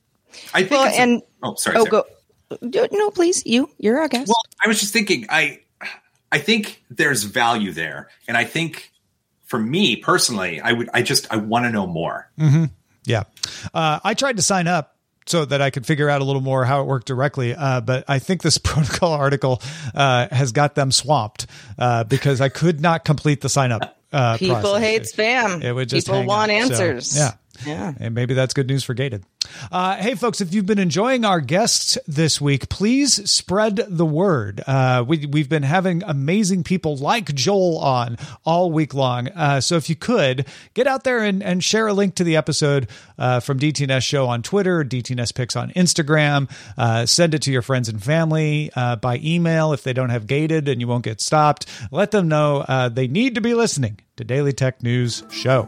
I 0.53 0.59
think. 0.59 0.71
Well, 0.71 0.85
it's 0.85 0.97
a- 0.97 1.01
and 1.01 1.21
oh, 1.41 1.55
sorry. 1.55 1.77
oh, 1.77 1.85
Sarah. 1.85 2.03
go. 2.61 2.87
No, 2.91 3.09
please. 3.09 3.45
You. 3.45 3.69
You're 3.77 3.99
our 3.99 4.07
guest. 4.07 4.27
Well, 4.27 4.41
I 4.63 4.67
was 4.67 4.79
just 4.79 4.93
thinking. 4.93 5.25
I 5.29 5.59
I 6.33 6.39
think 6.39 6.83
there's 6.89 7.23
value 7.23 7.71
there, 7.71 8.09
and 8.27 8.35
I 8.35 8.43
think 8.43 8.91
for 9.45 9.59
me 9.59 9.95
personally, 9.95 10.59
I 10.59 10.73
would. 10.73 10.89
I 10.91 11.03
just 11.03 11.31
I 11.31 11.37
want 11.37 11.65
to 11.65 11.71
know 11.71 11.85
more. 11.85 12.31
Yeah. 13.05 13.23
Uh, 13.71 13.99
I 14.03 14.15
tried 14.15 14.37
to 14.37 14.41
sign 14.41 14.67
up 14.67 14.97
so 15.27 15.45
that 15.45 15.61
I 15.61 15.69
could 15.69 15.85
figure 15.85 16.09
out 16.09 16.21
a 16.21 16.23
little 16.23 16.41
more 16.41 16.65
how 16.65 16.81
it 16.81 16.85
worked 16.85 17.05
directly. 17.05 17.53
Uh, 17.53 17.81
but 17.81 18.05
I 18.07 18.17
think 18.17 18.41
this 18.41 18.57
protocol 18.63 19.13
article 19.13 19.61
uh, 19.93 20.27
has 20.31 20.51
got 20.53 20.73
them 20.73 20.91
swamped 20.91 21.45
uh, 21.77 22.03
because 22.03 22.41
I 22.41 22.49
could 22.49 22.81
not 22.81 23.05
complete 23.05 23.41
the 23.41 23.49
sign 23.49 23.71
up. 23.71 23.97
Uh, 24.11 24.37
People 24.37 24.55
process. 24.61 24.81
hate 24.81 25.01
spam. 25.03 25.63
It 25.63 25.71
would 25.73 25.89
just 25.89 26.07
People 26.07 26.19
hang 26.19 26.27
want 26.27 26.51
up. 26.51 26.57
So, 26.57 26.63
answers. 26.73 27.15
yeah. 27.15 27.31
Yeah. 27.65 27.93
And 27.99 28.15
maybe 28.15 28.33
that's 28.33 28.53
good 28.53 28.67
news 28.67 28.83
for 28.83 28.93
Gated. 28.93 29.23
Uh, 29.71 29.95
hey, 29.95 30.15
folks, 30.15 30.41
if 30.41 30.53
you've 30.53 30.65
been 30.65 30.79
enjoying 30.79 31.25
our 31.25 31.39
guests 31.39 31.97
this 32.07 32.39
week, 32.39 32.69
please 32.69 33.29
spread 33.29 33.81
the 33.87 34.05
word. 34.05 34.63
Uh, 34.65 35.03
we, 35.07 35.25
we've 35.25 35.49
been 35.49 35.63
having 35.63 36.03
amazing 36.03 36.63
people 36.63 36.95
like 36.95 37.33
Joel 37.33 37.77
on 37.79 38.17
all 38.45 38.71
week 38.71 38.93
long. 38.93 39.27
Uh, 39.29 39.61
so 39.61 39.75
if 39.75 39.89
you 39.89 39.95
could, 39.95 40.45
get 40.73 40.87
out 40.87 41.03
there 41.03 41.19
and, 41.19 41.43
and 41.43 41.63
share 41.63 41.87
a 41.87 41.93
link 41.93 42.15
to 42.15 42.23
the 42.23 42.35
episode 42.35 42.87
uh, 43.17 43.39
from 43.39 43.59
DTNS 43.59 44.03
Show 44.03 44.27
on 44.27 44.41
Twitter, 44.41 44.83
DTNS 44.83 45.33
Picks 45.33 45.55
on 45.55 45.71
Instagram. 45.71 46.49
Uh, 46.77 47.05
send 47.05 47.33
it 47.33 47.41
to 47.43 47.51
your 47.51 47.61
friends 47.61 47.89
and 47.89 48.03
family 48.03 48.71
uh, 48.75 48.95
by 48.95 49.19
email 49.23 49.73
if 49.73 49.83
they 49.83 49.93
don't 49.93 50.09
have 50.09 50.27
Gated 50.27 50.67
and 50.67 50.79
you 50.79 50.87
won't 50.87 51.03
get 51.03 51.21
stopped. 51.21 51.65
Let 51.91 52.11
them 52.11 52.27
know 52.27 52.65
they 52.93 53.07
need 53.07 53.35
to 53.35 53.41
be 53.41 53.53
listening 53.53 53.99
to 54.17 54.23
Daily 54.23 54.53
Tech 54.53 54.83
News 54.83 55.23
Show. 55.31 55.67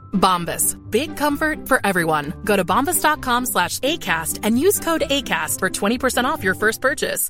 Bombas. 0.13 0.77
Big 0.89 1.17
comfort 1.17 1.67
for 1.67 1.79
everyone. 1.85 2.33
Go 2.45 2.55
to 2.55 2.63
bombas.com 2.63 3.47
slash 3.47 3.79
ACAST 3.79 4.39
and 4.43 4.57
use 4.57 4.79
code 4.79 5.01
ACAST 5.01 5.59
for 5.59 5.69
20% 5.69 6.23
off 6.23 6.43
your 6.43 6.55
first 6.55 6.79
purchase. 6.79 7.29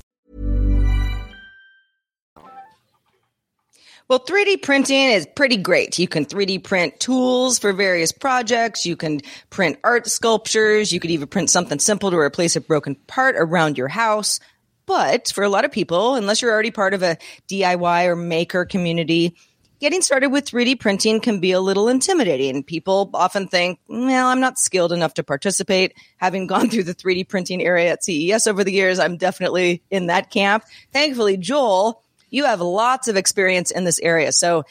Well, 4.08 4.20
3D 4.20 4.60
printing 4.60 5.10
is 5.10 5.26
pretty 5.36 5.56
great. 5.56 5.98
You 5.98 6.06
can 6.06 6.26
3D 6.26 6.64
print 6.64 7.00
tools 7.00 7.58
for 7.58 7.72
various 7.72 8.12
projects. 8.12 8.84
You 8.84 8.94
can 8.94 9.22
print 9.48 9.78
art 9.84 10.06
sculptures. 10.06 10.92
You 10.92 11.00
could 11.00 11.10
even 11.10 11.28
print 11.28 11.48
something 11.48 11.78
simple 11.78 12.10
to 12.10 12.18
replace 12.18 12.54
a 12.54 12.60
broken 12.60 12.96
part 13.06 13.36
around 13.38 13.78
your 13.78 13.88
house. 13.88 14.38
But 14.84 15.28
for 15.28 15.44
a 15.44 15.48
lot 15.48 15.64
of 15.64 15.72
people, 15.72 16.16
unless 16.16 16.42
you're 16.42 16.50
already 16.50 16.72
part 16.72 16.92
of 16.92 17.02
a 17.02 17.16
DIY 17.48 18.06
or 18.06 18.16
maker 18.16 18.66
community, 18.66 19.36
getting 19.82 20.00
started 20.00 20.28
with 20.28 20.44
3D 20.44 20.78
printing 20.78 21.18
can 21.18 21.40
be 21.40 21.50
a 21.50 21.60
little 21.60 21.88
intimidating. 21.88 22.62
People 22.62 23.10
often 23.14 23.48
think, 23.48 23.80
well, 23.88 24.28
I'm 24.28 24.38
not 24.38 24.56
skilled 24.56 24.92
enough 24.92 25.14
to 25.14 25.24
participate. 25.24 25.94
Having 26.18 26.46
gone 26.46 26.70
through 26.70 26.84
the 26.84 26.94
3D 26.94 27.28
printing 27.28 27.60
area 27.60 27.90
at 27.90 28.04
CES 28.04 28.46
over 28.46 28.62
the 28.62 28.70
years, 28.72 29.00
I'm 29.00 29.16
definitely 29.16 29.82
in 29.90 30.06
that 30.06 30.30
camp. 30.30 30.62
Thankfully, 30.92 31.36
Joel, 31.36 32.00
you 32.30 32.44
have 32.44 32.60
lots 32.60 33.08
of 33.08 33.16
experience 33.16 33.72
in 33.72 33.82
this 33.82 33.98
area. 33.98 34.30
So 34.30 34.64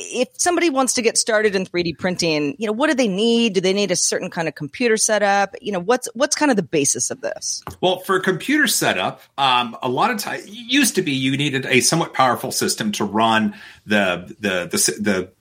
if 0.00 0.28
somebody 0.36 0.70
wants 0.70 0.94
to 0.94 1.02
get 1.02 1.18
started 1.18 1.54
in 1.54 1.64
3D 1.64 1.98
printing, 1.98 2.56
you 2.58 2.66
know, 2.66 2.72
what 2.72 2.88
do 2.88 2.94
they 2.94 3.08
need? 3.08 3.54
Do 3.54 3.60
they 3.60 3.72
need 3.72 3.90
a 3.90 3.96
certain 3.96 4.30
kind 4.30 4.48
of 4.48 4.54
computer 4.54 4.96
setup? 4.96 5.54
You 5.60 5.72
know, 5.72 5.80
what's 5.80 6.08
what's 6.14 6.34
kind 6.34 6.50
of 6.50 6.56
the 6.56 6.62
basis 6.62 7.10
of 7.10 7.20
this? 7.20 7.62
Well, 7.80 8.00
for 8.00 8.18
computer 8.20 8.66
setup, 8.66 9.22
um, 9.38 9.76
a 9.82 9.88
lot 9.88 10.10
of 10.10 10.18
times 10.18 10.48
used 10.48 10.94
to 10.96 11.02
be 11.02 11.12
you 11.12 11.36
needed 11.36 11.66
a 11.66 11.80
somewhat 11.80 12.14
powerful 12.14 12.52
system 12.52 12.92
to 12.92 13.04
run 13.04 13.54
the 13.86 14.34
the 14.40 14.68
the 14.70 15.00
the, 15.00 15.32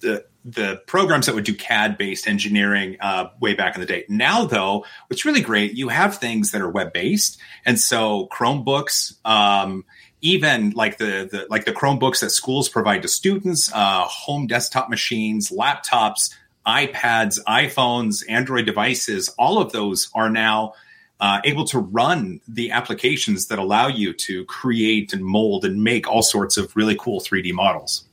the 0.00 0.24
the 0.44 0.82
programs 0.86 1.26
that 1.26 1.34
would 1.34 1.44
do 1.44 1.54
CAD 1.54 1.96
based 1.96 2.26
engineering 2.26 2.96
uh, 3.00 3.28
way 3.40 3.54
back 3.54 3.74
in 3.76 3.80
the 3.80 3.86
day. 3.86 4.04
Now, 4.08 4.44
though, 4.44 4.84
what's 5.06 5.24
really 5.24 5.40
great, 5.40 5.74
you 5.74 5.88
have 5.88 6.18
things 6.18 6.50
that 6.50 6.60
are 6.60 6.68
web 6.68 6.92
based, 6.92 7.38
and 7.64 7.78
so 7.78 8.28
Chromebooks, 8.32 9.14
um, 9.24 9.84
even 10.22 10.70
like 10.70 10.98
the, 10.98 11.28
the 11.30 11.46
like 11.50 11.64
the 11.64 11.72
Chromebooks 11.72 12.20
that 12.20 12.30
schools 12.30 12.68
provide 12.68 13.02
to 13.02 13.08
students, 13.08 13.70
uh, 13.72 14.04
home 14.04 14.46
desktop 14.46 14.88
machines, 14.88 15.50
laptops, 15.50 16.34
iPads, 16.66 17.38
iPhones, 17.44 18.24
Android 18.28 18.64
devices, 18.64 19.28
all 19.38 19.60
of 19.60 19.72
those 19.72 20.10
are 20.14 20.30
now. 20.30 20.74
Uh, 21.20 21.40
able 21.44 21.64
to 21.64 21.78
run 21.78 22.40
the 22.48 22.72
applications 22.72 23.46
that 23.46 23.56
allow 23.56 23.86
you 23.86 24.12
to 24.12 24.44
create 24.46 25.12
and 25.12 25.24
mold 25.24 25.64
and 25.64 25.84
make 25.84 26.08
all 26.08 26.20
sorts 26.20 26.56
of 26.56 26.74
really 26.74 26.96
cool 26.96 27.20
3D 27.20 27.52
models. 27.52 28.08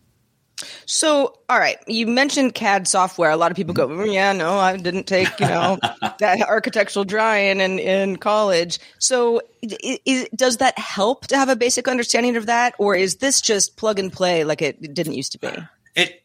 So, 0.85 1.37
all 1.47 1.59
right, 1.59 1.77
you 1.87 2.05
mentioned 2.07 2.53
CAD 2.53 2.87
software. 2.87 3.31
A 3.31 3.37
lot 3.37 3.51
of 3.51 3.57
people 3.57 3.73
go, 3.73 3.87
"Mm, 3.87 4.13
"Yeah, 4.13 4.33
no, 4.33 4.57
I 4.57 4.75
didn't 4.77 5.05
take 5.05 5.27
you 5.39 5.47
know 5.47 5.79
that 6.19 6.41
architectural 6.41 7.05
drawing 7.05 7.61
in 7.61 7.79
in 7.79 8.17
college." 8.17 8.79
So, 8.99 9.41
is, 9.61 10.27
does 10.35 10.57
that 10.57 10.77
help 10.77 11.27
to 11.27 11.37
have 11.37 11.49
a 11.49 11.55
basic 11.55 11.87
understanding 11.87 12.35
of 12.35 12.47
that, 12.47 12.75
or 12.77 12.95
is 12.95 13.17
this 13.17 13.41
just 13.41 13.77
plug 13.77 13.99
and 13.99 14.11
play 14.11 14.43
like 14.43 14.61
it 14.61 14.93
didn't 14.93 15.13
used 15.13 15.31
to 15.33 15.39
be? 15.39 15.49
it 15.95 16.23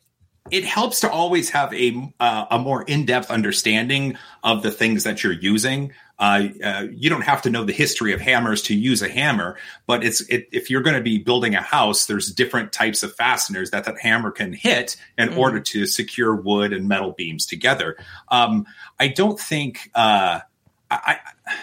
it 0.50 0.64
helps 0.64 1.00
to 1.00 1.10
always 1.10 1.50
have 1.50 1.72
a 1.72 2.12
uh, 2.20 2.46
a 2.50 2.58
more 2.58 2.82
in 2.82 3.06
depth 3.06 3.30
understanding 3.30 4.16
of 4.42 4.62
the 4.62 4.70
things 4.70 5.04
that 5.04 5.22
you're 5.22 5.32
using. 5.32 5.92
Uh, 6.18 6.48
uh, 6.62 6.86
you 6.92 7.10
don't 7.10 7.22
have 7.22 7.42
to 7.42 7.50
know 7.50 7.64
the 7.64 7.72
history 7.72 8.12
of 8.12 8.20
hammers 8.20 8.62
to 8.62 8.74
use 8.74 9.02
a 9.02 9.08
hammer, 9.08 9.56
but 9.86 10.04
it's 10.04 10.20
it, 10.28 10.48
if 10.52 10.70
you're 10.70 10.82
going 10.82 10.96
to 10.96 11.02
be 11.02 11.18
building 11.18 11.54
a 11.54 11.60
house, 11.60 12.06
there's 12.06 12.30
different 12.32 12.72
types 12.72 13.02
of 13.02 13.14
fasteners 13.14 13.70
that 13.70 13.84
that 13.84 13.98
hammer 13.98 14.30
can 14.30 14.52
hit 14.52 14.96
in 15.18 15.30
Mm. 15.30 15.36
order 15.38 15.60
to 15.60 15.86
secure 15.86 16.34
wood 16.34 16.72
and 16.72 16.86
metal 16.86 17.12
beams 17.12 17.46
together. 17.46 17.96
Um, 18.28 18.66
I 19.00 19.08
don't 19.08 19.38
think. 19.40 19.90
Uh, 19.94 20.40
I, 20.90 21.18
I 21.46 21.54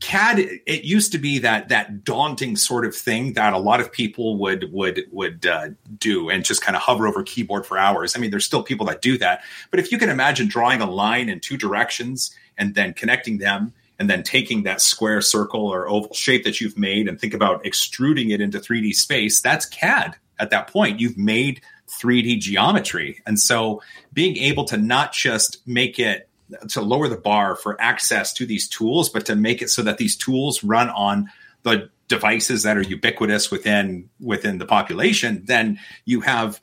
CAD 0.00 0.38
it 0.38 0.84
used 0.84 1.12
to 1.12 1.18
be 1.18 1.40
that 1.40 1.68
that 1.68 2.04
daunting 2.04 2.56
sort 2.56 2.86
of 2.86 2.96
thing 2.96 3.34
that 3.34 3.52
a 3.52 3.58
lot 3.58 3.80
of 3.80 3.92
people 3.92 4.38
would 4.38 4.72
would 4.72 5.02
would 5.12 5.44
uh, 5.44 5.68
do 5.98 6.30
and 6.30 6.42
just 6.42 6.62
kind 6.62 6.74
of 6.74 6.80
hover 6.80 7.06
over 7.06 7.22
keyboard 7.22 7.66
for 7.66 7.76
hours. 7.76 8.16
I 8.16 8.18
mean, 8.18 8.30
there's 8.30 8.46
still 8.46 8.62
people 8.62 8.86
that 8.86 9.02
do 9.02 9.18
that, 9.18 9.42
but 9.70 9.78
if 9.78 9.92
you 9.92 9.98
can 9.98 10.08
imagine 10.08 10.48
drawing 10.48 10.80
a 10.80 10.90
line 10.90 11.28
in 11.28 11.38
two 11.38 11.58
directions 11.58 12.34
and 12.56 12.74
then 12.74 12.94
connecting 12.94 13.38
them 13.38 13.74
and 14.00 14.08
then 14.08 14.22
taking 14.22 14.62
that 14.62 14.80
square 14.80 15.20
circle 15.20 15.68
or 15.68 15.86
oval 15.86 16.14
shape 16.14 16.42
that 16.44 16.58
you've 16.58 16.78
made 16.78 17.06
and 17.06 17.20
think 17.20 17.34
about 17.34 17.64
extruding 17.66 18.30
it 18.30 18.40
into 18.40 18.58
3D 18.58 18.94
space, 18.94 19.42
that's 19.42 19.66
CAD. 19.66 20.16
At 20.38 20.48
that 20.50 20.68
point, 20.68 20.98
you've 20.98 21.18
made 21.18 21.60
3D 22.02 22.40
geometry. 22.40 23.20
And 23.26 23.38
so 23.38 23.82
being 24.10 24.38
able 24.38 24.64
to 24.64 24.78
not 24.78 25.12
just 25.12 25.58
make 25.66 25.98
it 25.98 26.30
to 26.70 26.80
lower 26.80 27.08
the 27.08 27.16
bar 27.16 27.54
for 27.54 27.80
access 27.80 28.32
to 28.32 28.46
these 28.46 28.66
tools, 28.66 29.10
but 29.10 29.26
to 29.26 29.36
make 29.36 29.60
it 29.60 29.68
so 29.68 29.82
that 29.82 29.98
these 29.98 30.16
tools 30.16 30.64
run 30.64 30.88
on 30.88 31.30
the 31.62 31.90
devices 32.08 32.62
that 32.62 32.78
are 32.78 32.82
ubiquitous 32.82 33.50
within 33.50 34.08
within 34.18 34.56
the 34.56 34.66
population, 34.66 35.42
then 35.44 35.78
you 36.06 36.22
have 36.22 36.58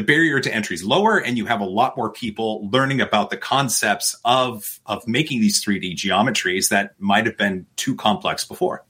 the 0.00 0.06
barrier 0.06 0.40
to 0.40 0.54
entry 0.54 0.72
is 0.72 0.82
lower 0.82 1.18
and 1.18 1.36
you 1.36 1.44
have 1.44 1.60
a 1.60 1.66
lot 1.66 1.94
more 1.94 2.10
people 2.10 2.66
learning 2.72 3.02
about 3.02 3.28
the 3.28 3.36
concepts 3.36 4.16
of 4.24 4.80
of 4.86 5.06
making 5.06 5.42
these 5.42 5.62
3D 5.62 5.94
geometries 5.94 6.70
that 6.70 6.94
might 6.98 7.26
have 7.26 7.36
been 7.36 7.66
too 7.76 7.94
complex 7.94 8.46
before. 8.46 8.82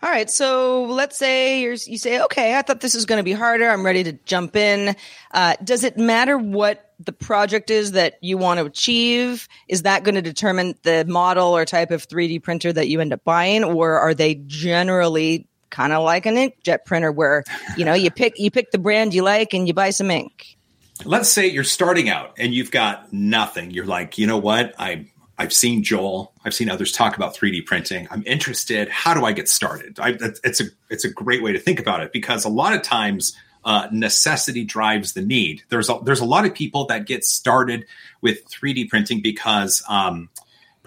All 0.00 0.08
right, 0.08 0.30
so 0.30 0.84
let's 0.84 1.18
say 1.18 1.60
you 1.60 1.76
say, 1.76 2.20
okay, 2.22 2.56
I 2.56 2.62
thought 2.62 2.80
this 2.80 2.94
was 2.94 3.04
going 3.04 3.18
to 3.18 3.24
be 3.24 3.32
harder. 3.32 3.68
I'm 3.68 3.84
ready 3.84 4.04
to 4.04 4.12
jump 4.12 4.54
in. 4.54 4.94
Uh, 5.32 5.56
does 5.64 5.82
it 5.82 5.98
matter 5.98 6.38
what 6.38 6.92
the 7.00 7.12
project 7.12 7.68
is 7.68 7.92
that 7.92 8.14
you 8.22 8.38
want 8.38 8.60
to 8.60 8.66
achieve? 8.66 9.48
Is 9.66 9.82
that 9.82 10.04
going 10.04 10.14
to 10.14 10.22
determine 10.22 10.76
the 10.84 11.04
model 11.04 11.48
or 11.48 11.64
type 11.64 11.90
of 11.90 12.06
3D 12.06 12.44
printer 12.44 12.72
that 12.72 12.86
you 12.86 13.00
end 13.00 13.12
up 13.12 13.24
buying, 13.24 13.64
or 13.64 13.98
are 13.98 14.14
they 14.14 14.36
generally 14.36 15.47
kind 15.70 15.92
of 15.92 16.04
like 16.04 16.26
an 16.26 16.36
inkjet 16.36 16.84
printer 16.84 17.12
where 17.12 17.44
you 17.76 17.84
know 17.84 17.94
you 17.94 18.10
pick 18.10 18.38
you 18.38 18.50
pick 18.50 18.70
the 18.70 18.78
brand 18.78 19.14
you 19.14 19.22
like 19.22 19.54
and 19.54 19.66
you 19.66 19.74
buy 19.74 19.90
some 19.90 20.10
ink? 20.10 20.56
Let's 21.04 21.28
say 21.28 21.46
you're 21.46 21.64
starting 21.64 22.08
out 22.08 22.34
and 22.38 22.52
you've 22.52 22.72
got 22.72 23.12
nothing. 23.12 23.70
You're 23.70 23.86
like, 23.86 24.18
you 24.18 24.26
know 24.26 24.38
what, 24.38 24.74
I 24.78 25.06
I've 25.38 25.52
seen 25.52 25.84
Joel. 25.84 26.32
I've 26.44 26.54
seen 26.54 26.68
others 26.68 26.90
talk 26.90 27.16
about 27.16 27.36
3D 27.36 27.64
printing. 27.64 28.08
I'm 28.10 28.24
interested. 28.26 28.88
How 28.88 29.14
do 29.14 29.24
I 29.24 29.32
get 29.32 29.48
started? 29.48 29.98
I, 30.00 30.18
it's 30.42 30.60
a 30.60 30.64
it's 30.90 31.04
a 31.04 31.10
great 31.10 31.42
way 31.42 31.52
to 31.52 31.60
think 31.60 31.78
about 31.78 32.02
it 32.02 32.12
because 32.12 32.44
a 32.44 32.48
lot 32.48 32.74
of 32.74 32.82
times 32.82 33.36
uh, 33.64 33.86
necessity 33.92 34.64
drives 34.64 35.12
the 35.12 35.22
need. 35.22 35.62
There's 35.68 35.88
a, 35.88 35.98
there's 36.02 36.20
a 36.20 36.24
lot 36.24 36.46
of 36.46 36.54
people 36.54 36.86
that 36.86 37.06
get 37.06 37.24
started 37.24 37.86
with 38.20 38.48
3D 38.48 38.88
printing 38.88 39.20
because 39.20 39.82
um, 39.88 40.28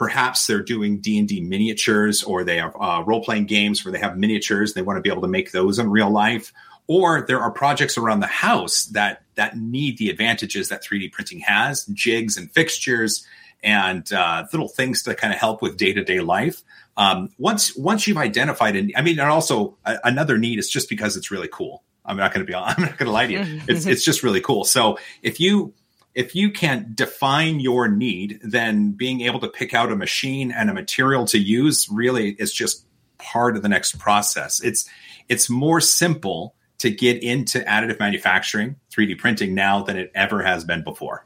perhaps 0.02 0.48
they're 0.48 0.64
doing 0.64 0.98
D&D 0.98 1.42
miniatures 1.42 2.24
or 2.24 2.44
they 2.44 2.58
have 2.58 2.76
uh, 2.82 3.04
role-playing 3.06 3.46
games 3.46 3.86
where 3.86 3.92
they 3.92 4.00
have 4.00 4.18
miniatures. 4.18 4.74
They 4.74 4.82
want 4.82 4.98
to 4.98 5.02
be 5.02 5.12
able 5.12 5.22
to 5.22 5.28
make 5.28 5.52
those 5.52 5.78
in 5.78 5.92
real 5.92 6.10
life. 6.10 6.52
Or 6.88 7.24
there 7.28 7.40
are 7.40 7.52
projects 7.52 8.00
around 8.00 8.22
the 8.22 8.26
house 8.26 8.86
that 8.86 9.22
that 9.36 9.60
need 9.60 10.00
the 10.00 10.10
advantages 10.10 10.70
that 10.70 10.84
3D 10.84 11.12
printing 11.12 11.42
has, 11.42 11.86
jigs 11.86 12.36
and 12.36 12.52
fixtures 12.52 13.28
and 13.62 14.12
uh, 14.12 14.48
little 14.52 14.68
things 14.68 15.04
to 15.04 15.14
kind 15.14 15.32
of 15.32 15.40
help 15.40 15.62
with 15.62 15.78
day 15.78 15.94
to 15.94 16.04
day 16.04 16.20
life. 16.20 16.64
Um, 16.98 17.30
once 17.38 17.78
once 17.78 18.08
you've 18.08 18.18
identified, 18.18 18.76
and 18.76 18.92
I 18.96 19.04
mean, 19.04 19.20
and 19.20 19.30
also 19.30 19.78
a, 19.86 20.00
another 20.04 20.40
need 20.40 20.58
is 20.58 20.68
just 20.68 20.90
because 20.90 21.16
it's 21.16 21.30
really 21.30 21.48
cool. 21.48 21.84
I'm 22.04 22.18
not 22.18 22.34
going 22.34 22.44
to 22.44 22.52
be. 22.52 22.56
I'm 22.58 22.82
not 22.82 22.98
going 22.98 23.06
to 23.06 23.12
lie 23.12 23.28
to 23.28 23.34
you. 23.34 23.62
It's 23.68 23.86
it's 23.86 24.04
just 24.04 24.24
really 24.24 24.42
cool. 24.42 24.64
So 24.64 24.98
if 25.22 25.40
you 25.40 25.76
if 26.14 26.36
you 26.36 26.52
can 26.52 26.92
define 26.94 27.60
your 27.60 27.88
need, 27.88 28.40
then 28.44 28.92
being 28.92 29.22
able 29.22 29.40
to 29.40 29.48
pick 29.48 29.74
out 29.74 29.92
a 29.92 29.96
machine 29.96 30.52
and 30.52 30.70
a 30.70 30.74
material 30.74 31.26
to 31.28 31.38
use 31.38 31.88
really 31.90 32.32
is 32.32 32.52
just 32.54 32.86
part 33.18 33.56
of 33.56 33.62
the 33.62 33.70
next 33.70 33.98
process. 34.00 34.62
It's 34.62 34.90
it's 35.30 35.50
more 35.50 35.80
simple 35.80 36.56
to 36.80 36.90
get 36.90 37.24
into 37.24 37.60
additive 37.60 38.00
manufacturing, 38.00 38.76
3D 38.92 39.18
printing 39.18 39.54
now 39.54 39.84
than 39.84 39.98
it 39.98 40.12
ever 40.16 40.42
has 40.42 40.64
been 40.64 40.84
before. 40.84 41.26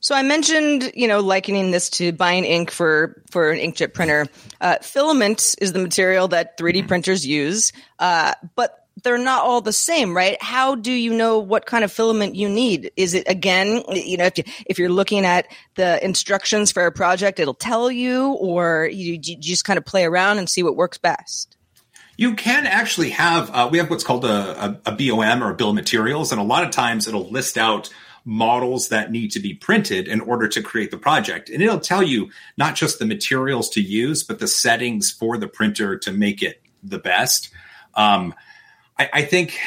So 0.00 0.14
I 0.14 0.22
mentioned, 0.22 0.92
you 0.94 1.08
know, 1.08 1.20
likening 1.20 1.70
this 1.70 1.90
to 1.90 2.12
buying 2.12 2.44
ink 2.44 2.70
for 2.70 3.22
for 3.30 3.50
an 3.50 3.58
inkjet 3.58 3.94
printer. 3.94 4.26
Uh, 4.60 4.76
filament 4.80 5.54
is 5.60 5.72
the 5.72 5.78
material 5.78 6.28
that 6.28 6.58
3D 6.58 6.78
mm-hmm. 6.78 6.88
printers 6.88 7.26
use, 7.26 7.72
uh, 7.98 8.34
but 8.54 8.83
they're 9.04 9.18
not 9.18 9.44
all 9.44 9.60
the 9.60 9.72
same, 9.72 10.16
right? 10.16 10.42
How 10.42 10.74
do 10.74 10.90
you 10.90 11.14
know 11.14 11.38
what 11.38 11.66
kind 11.66 11.84
of 11.84 11.92
filament 11.92 12.34
you 12.34 12.48
need? 12.48 12.90
Is 12.96 13.14
it 13.14 13.24
again, 13.28 13.82
you 13.92 14.16
know, 14.16 14.24
if 14.24 14.38
you 14.38 14.44
if 14.66 14.78
you're 14.78 14.88
looking 14.88 15.24
at 15.24 15.46
the 15.76 16.04
instructions 16.04 16.72
for 16.72 16.86
a 16.86 16.92
project, 16.92 17.38
it'll 17.38 17.54
tell 17.54 17.90
you, 17.90 18.32
or 18.32 18.88
you, 18.90 19.20
you 19.22 19.36
just 19.36 19.64
kind 19.64 19.78
of 19.78 19.84
play 19.84 20.04
around 20.04 20.38
and 20.38 20.48
see 20.48 20.62
what 20.62 20.74
works 20.74 20.98
best. 20.98 21.56
You 22.16 22.34
can 22.34 22.66
actually 22.66 23.10
have 23.10 23.50
uh, 23.50 23.68
we 23.70 23.78
have 23.78 23.90
what's 23.90 24.04
called 24.04 24.24
a, 24.24 24.64
a, 24.64 24.80
a 24.86 24.92
BOM 24.92 25.42
or 25.42 25.50
a 25.50 25.54
bill 25.54 25.68
of 25.68 25.74
materials, 25.74 26.32
and 26.32 26.40
a 26.40 26.44
lot 26.44 26.64
of 26.64 26.70
times 26.70 27.06
it'll 27.06 27.28
list 27.30 27.58
out 27.58 27.90
models 28.24 28.88
that 28.88 29.12
need 29.12 29.30
to 29.32 29.40
be 29.40 29.52
printed 29.52 30.08
in 30.08 30.20
order 30.22 30.48
to 30.48 30.62
create 30.62 30.90
the 30.90 30.96
project. 30.96 31.50
And 31.50 31.62
it'll 31.62 31.78
tell 31.78 32.02
you 32.02 32.30
not 32.56 32.74
just 32.74 32.98
the 32.98 33.04
materials 33.04 33.68
to 33.70 33.82
use, 33.82 34.22
but 34.22 34.38
the 34.38 34.48
settings 34.48 35.10
for 35.10 35.36
the 35.36 35.46
printer 35.46 35.98
to 35.98 36.10
make 36.10 36.42
it 36.42 36.62
the 36.82 36.98
best. 36.98 37.50
Um, 37.94 38.34
I, 38.98 39.10
I, 39.12 39.22
think 39.22 39.58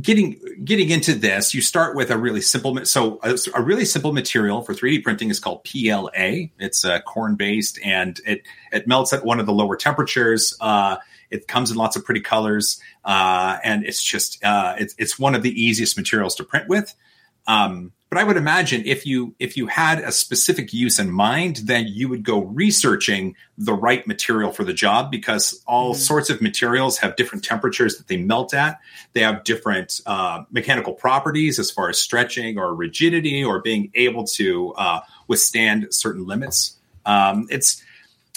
getting 0.00 0.40
getting 0.64 0.90
into 0.90 1.14
this, 1.14 1.54
you 1.54 1.60
start 1.60 1.96
with 1.96 2.10
a 2.10 2.18
really 2.18 2.40
simple. 2.40 2.84
So 2.84 3.18
a, 3.22 3.36
a 3.54 3.62
really 3.62 3.84
simple 3.84 4.12
material 4.12 4.62
for 4.62 4.74
3D 4.74 5.02
printing 5.02 5.30
is 5.30 5.40
called 5.40 5.64
PLA. 5.64 6.48
It's 6.58 6.84
uh, 6.84 7.00
corn 7.00 7.36
based, 7.36 7.78
and 7.84 8.18
it 8.26 8.42
it 8.72 8.86
melts 8.86 9.12
at 9.12 9.24
one 9.24 9.40
of 9.40 9.46
the 9.46 9.52
lower 9.52 9.76
temperatures. 9.76 10.56
Uh, 10.60 10.96
it 11.30 11.48
comes 11.48 11.70
in 11.70 11.76
lots 11.76 11.96
of 11.96 12.04
pretty 12.04 12.20
colors, 12.20 12.80
uh, 13.04 13.58
and 13.64 13.84
it's 13.84 14.02
just 14.02 14.44
uh, 14.44 14.74
it's 14.78 14.94
it's 14.98 15.18
one 15.18 15.34
of 15.34 15.42
the 15.42 15.50
easiest 15.50 15.96
materials 15.96 16.34
to 16.36 16.44
print 16.44 16.68
with. 16.68 16.94
Um, 17.46 17.92
but 18.14 18.20
I 18.20 18.24
would 18.24 18.36
imagine 18.36 18.82
if 18.86 19.06
you 19.06 19.34
if 19.40 19.56
you 19.56 19.66
had 19.66 19.98
a 19.98 20.12
specific 20.12 20.72
use 20.72 21.00
in 21.00 21.10
mind, 21.10 21.62
then 21.64 21.88
you 21.88 22.08
would 22.08 22.22
go 22.22 22.44
researching 22.44 23.34
the 23.58 23.72
right 23.72 24.06
material 24.06 24.52
for 24.52 24.62
the 24.62 24.72
job 24.72 25.10
because 25.10 25.60
all 25.66 25.94
mm-hmm. 25.94 26.00
sorts 26.00 26.30
of 26.30 26.40
materials 26.40 26.96
have 26.98 27.16
different 27.16 27.42
temperatures 27.42 27.96
that 27.96 28.06
they 28.06 28.16
melt 28.16 28.54
at. 28.54 28.78
They 29.14 29.22
have 29.22 29.42
different 29.42 30.00
uh, 30.06 30.44
mechanical 30.52 30.92
properties 30.92 31.58
as 31.58 31.72
far 31.72 31.88
as 31.88 32.00
stretching 32.00 32.56
or 32.56 32.72
rigidity 32.72 33.42
or 33.42 33.60
being 33.60 33.90
able 33.96 34.22
to 34.28 34.72
uh, 34.74 35.00
withstand 35.26 35.88
certain 35.90 36.24
limits. 36.24 36.76
Um, 37.04 37.48
it's 37.50 37.82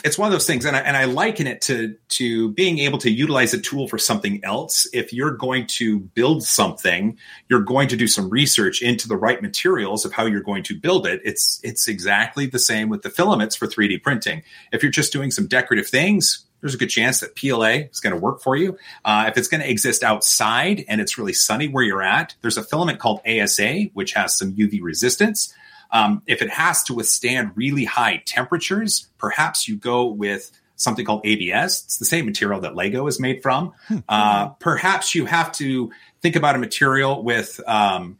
it's 0.03 0.17
one 0.17 0.27
of 0.27 0.31
those 0.31 0.45
things, 0.45 0.63
and 0.65 0.75
I, 0.75 0.79
and 0.81 0.95
I 0.95 1.05
liken 1.05 1.47
it 1.47 1.61
to 1.61 1.95
to 2.09 2.51
being 2.51 2.77
able 2.79 2.99
to 2.99 3.09
utilize 3.09 3.53
a 3.53 3.59
tool 3.59 3.87
for 3.87 3.97
something 3.97 4.43
else. 4.43 4.87
If 4.93 5.11
you're 5.11 5.31
going 5.31 5.65
to 5.67 5.99
build 5.99 6.43
something, 6.43 7.17
you're 7.49 7.61
going 7.61 7.87
to 7.87 7.95
do 7.95 8.07
some 8.07 8.29
research 8.29 8.83
into 8.83 9.07
the 9.07 9.17
right 9.17 9.41
materials 9.41 10.05
of 10.05 10.13
how 10.13 10.25
you're 10.25 10.41
going 10.41 10.63
to 10.63 10.79
build 10.79 11.07
it. 11.07 11.21
It's 11.23 11.59
it's 11.63 11.87
exactly 11.87 12.45
the 12.45 12.59
same 12.59 12.89
with 12.89 13.01
the 13.01 13.09
filaments 13.09 13.55
for 13.55 13.65
3D 13.65 14.03
printing. 14.03 14.43
If 14.71 14.83
you're 14.83 14.91
just 14.91 15.11
doing 15.11 15.31
some 15.31 15.47
decorative 15.47 15.87
things, 15.87 16.45
there's 16.61 16.75
a 16.75 16.77
good 16.77 16.89
chance 16.89 17.19
that 17.21 17.35
PLA 17.35 17.87
is 17.89 17.99
going 17.99 18.13
to 18.13 18.21
work 18.21 18.41
for 18.41 18.55
you. 18.55 18.77
Uh, 19.03 19.25
if 19.27 19.37
it's 19.37 19.47
going 19.47 19.61
to 19.61 19.69
exist 19.69 20.03
outside 20.03 20.85
and 20.87 21.01
it's 21.01 21.17
really 21.17 21.33
sunny 21.33 21.67
where 21.67 21.83
you're 21.83 22.03
at, 22.03 22.35
there's 22.41 22.57
a 22.57 22.63
filament 22.63 22.99
called 22.99 23.21
ASA, 23.27 23.85
which 23.93 24.13
has 24.13 24.37
some 24.37 24.53
UV 24.53 24.79
resistance. 24.81 25.53
Um, 25.91 26.21
if 26.27 26.41
it 26.41 26.49
has 26.49 26.83
to 26.83 26.93
withstand 26.93 27.51
really 27.55 27.85
high 27.85 28.21
temperatures, 28.25 29.07
perhaps 29.17 29.67
you 29.67 29.75
go 29.75 30.05
with 30.05 30.51
something 30.75 31.05
called 31.05 31.21
ABS. 31.25 31.83
It's 31.85 31.97
the 31.97 32.05
same 32.05 32.25
material 32.25 32.61
that 32.61 32.75
Lego 32.75 33.07
is 33.07 33.19
made 33.19 33.41
from. 33.41 33.73
Hmm. 33.87 33.97
Uh, 34.07 34.49
perhaps 34.49 35.15
you 35.15 35.25
have 35.25 35.51
to 35.53 35.91
think 36.21 36.35
about 36.35 36.55
a 36.55 36.59
material 36.59 37.23
with 37.23 37.59
um, 37.67 38.19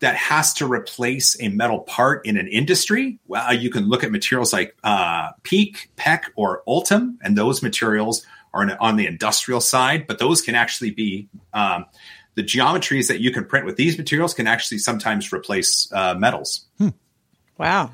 that 0.00 0.16
has 0.16 0.52
to 0.54 0.66
replace 0.66 1.40
a 1.40 1.48
metal 1.48 1.80
part 1.80 2.26
in 2.26 2.36
an 2.36 2.48
industry. 2.48 3.18
Well, 3.26 3.54
you 3.54 3.70
can 3.70 3.88
look 3.88 4.04
at 4.04 4.10
materials 4.10 4.52
like 4.52 4.76
uh, 4.84 5.30
PEEK, 5.44 5.90
PEKK, 5.96 6.24
or 6.36 6.62
Ultem, 6.66 7.18
and 7.22 7.38
those 7.38 7.62
materials 7.62 8.26
are 8.52 8.76
on 8.80 8.96
the 8.96 9.06
industrial 9.06 9.60
side, 9.60 10.06
but 10.06 10.18
those 10.18 10.40
can 10.40 10.54
actually 10.54 10.90
be 10.90 11.28
um, 11.52 11.86
the 12.34 12.42
geometries 12.42 13.08
that 13.08 13.20
you 13.20 13.30
can 13.30 13.44
print 13.44 13.66
with 13.66 13.76
these 13.76 13.96
materials 13.96 14.34
can 14.34 14.46
actually 14.46 14.78
sometimes 14.78 15.32
replace 15.32 15.90
uh, 15.92 16.14
metals. 16.14 16.66
Hmm. 16.78 16.88
Wow. 17.58 17.92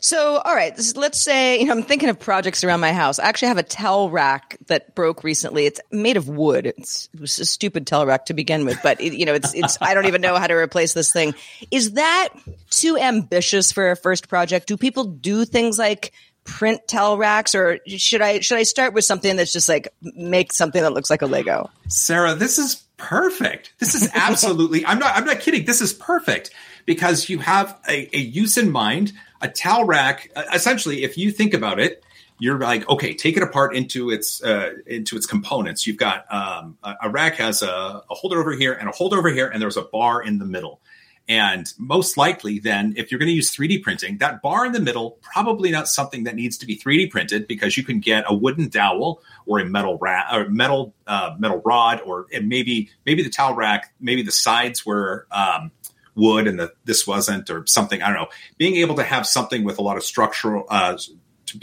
So, 0.00 0.36
all 0.36 0.54
right, 0.54 0.74
this, 0.76 0.96
let's 0.96 1.20
say, 1.20 1.58
you 1.58 1.66
know, 1.66 1.72
I'm 1.72 1.82
thinking 1.82 2.08
of 2.08 2.18
projects 2.18 2.62
around 2.62 2.80
my 2.80 2.92
house. 2.92 3.18
I 3.18 3.24
actually 3.24 3.48
have 3.48 3.58
a 3.58 3.64
towel 3.64 4.10
rack 4.10 4.56
that 4.66 4.94
broke 4.94 5.24
recently. 5.24 5.66
It's 5.66 5.80
made 5.90 6.16
of 6.16 6.28
wood. 6.28 6.66
It's, 6.66 7.08
it 7.12 7.20
was 7.20 7.38
a 7.40 7.44
stupid 7.44 7.86
towel 7.86 8.06
rack 8.06 8.26
to 8.26 8.34
begin 8.34 8.64
with, 8.64 8.78
but 8.82 9.00
it, 9.00 9.14
you 9.14 9.26
know, 9.26 9.34
it's, 9.34 9.52
it's, 9.54 9.78
I 9.80 9.94
don't 9.94 10.06
even 10.06 10.20
know 10.20 10.36
how 10.36 10.46
to 10.46 10.54
replace 10.54 10.92
this 10.92 11.12
thing. 11.12 11.34
Is 11.72 11.92
that 11.92 12.28
too 12.70 12.96
ambitious 12.96 13.72
for 13.72 13.90
a 13.90 13.96
first 13.96 14.28
project? 14.28 14.68
Do 14.68 14.76
people 14.76 15.04
do 15.04 15.44
things 15.44 15.76
like 15.76 16.12
print 16.44 16.86
towel 16.86 17.18
racks 17.18 17.56
or 17.56 17.80
should 17.86 18.22
I, 18.22 18.38
should 18.40 18.58
I 18.58 18.62
start 18.62 18.94
with 18.94 19.04
something 19.04 19.34
that's 19.34 19.52
just 19.52 19.68
like 19.68 19.88
make 20.00 20.52
something 20.52 20.82
that 20.82 20.92
looks 20.92 21.10
like 21.10 21.22
a 21.22 21.26
Lego? 21.26 21.68
Sarah, 21.88 22.36
this 22.36 22.58
is 22.58 22.85
perfect. 22.96 23.72
This 23.78 23.94
is 23.94 24.10
absolutely, 24.14 24.84
I'm 24.84 24.98
not, 24.98 25.16
I'm 25.16 25.24
not 25.24 25.40
kidding. 25.40 25.64
This 25.64 25.80
is 25.80 25.92
perfect 25.92 26.50
because 26.84 27.28
you 27.28 27.38
have 27.38 27.78
a, 27.88 28.08
a 28.16 28.20
use 28.20 28.56
in 28.56 28.70
mind. 28.70 29.12
A 29.42 29.48
towel 29.48 29.84
rack, 29.84 30.30
uh, 30.34 30.44
essentially, 30.54 31.04
if 31.04 31.18
you 31.18 31.30
think 31.30 31.52
about 31.52 31.78
it, 31.78 32.02
you're 32.38 32.58
like, 32.58 32.88
okay, 32.88 33.14
take 33.14 33.36
it 33.36 33.42
apart 33.42 33.74
into 33.74 34.10
its 34.10 34.42
uh, 34.42 34.70
into 34.86 35.16
its 35.16 35.26
components. 35.26 35.86
You've 35.86 35.96
got 35.96 36.30
um, 36.32 36.76
a, 36.82 36.94
a, 37.04 37.10
rack 37.10 37.36
has 37.36 37.62
a, 37.62 38.02
a 38.10 38.14
holder 38.14 38.40
over 38.40 38.52
here 38.52 38.72
and 38.72 38.88
a 38.88 38.92
holder 38.92 39.18
over 39.18 39.30
here, 39.30 39.48
and 39.48 39.60
there's 39.60 39.76
a 39.76 39.82
bar 39.82 40.22
in 40.22 40.38
the 40.38 40.44
middle. 40.44 40.80
And 41.28 41.72
most 41.76 42.16
likely, 42.16 42.60
then, 42.60 42.94
if 42.96 43.10
you're 43.10 43.18
going 43.18 43.28
to 43.28 43.34
use 43.34 43.54
3D 43.54 43.82
printing, 43.82 44.18
that 44.18 44.42
bar 44.42 44.64
in 44.64 44.72
the 44.72 44.80
middle 44.80 45.18
probably 45.22 45.72
not 45.72 45.88
something 45.88 46.22
that 46.24 46.36
needs 46.36 46.56
to 46.58 46.66
be 46.66 46.76
3D 46.76 47.10
printed 47.10 47.48
because 47.48 47.76
you 47.76 47.82
can 47.82 47.98
get 47.98 48.24
a 48.28 48.34
wooden 48.34 48.68
dowel 48.68 49.22
or 49.44 49.58
a 49.58 49.64
metal 49.64 49.98
or 50.00 50.48
metal 50.48 50.94
uh, 51.08 51.34
metal 51.38 51.60
rod, 51.64 52.00
or 52.02 52.26
maybe 52.42 52.90
maybe 53.04 53.24
the 53.24 53.30
towel 53.30 53.54
rack, 53.54 53.92
maybe 53.98 54.22
the 54.22 54.30
sides 54.30 54.86
were 54.86 55.26
um, 55.32 55.72
wood 56.14 56.46
and 56.46 56.60
the 56.60 56.72
this 56.84 57.08
wasn't, 57.08 57.50
or 57.50 57.66
something. 57.66 58.02
I 58.02 58.06
don't 58.08 58.16
know. 58.16 58.28
Being 58.56 58.76
able 58.76 58.94
to 58.94 59.04
have 59.04 59.26
something 59.26 59.64
with 59.64 59.78
a 59.78 59.82
lot 59.82 59.96
of 59.96 60.04
structural 60.04 60.64
uh, 60.68 60.96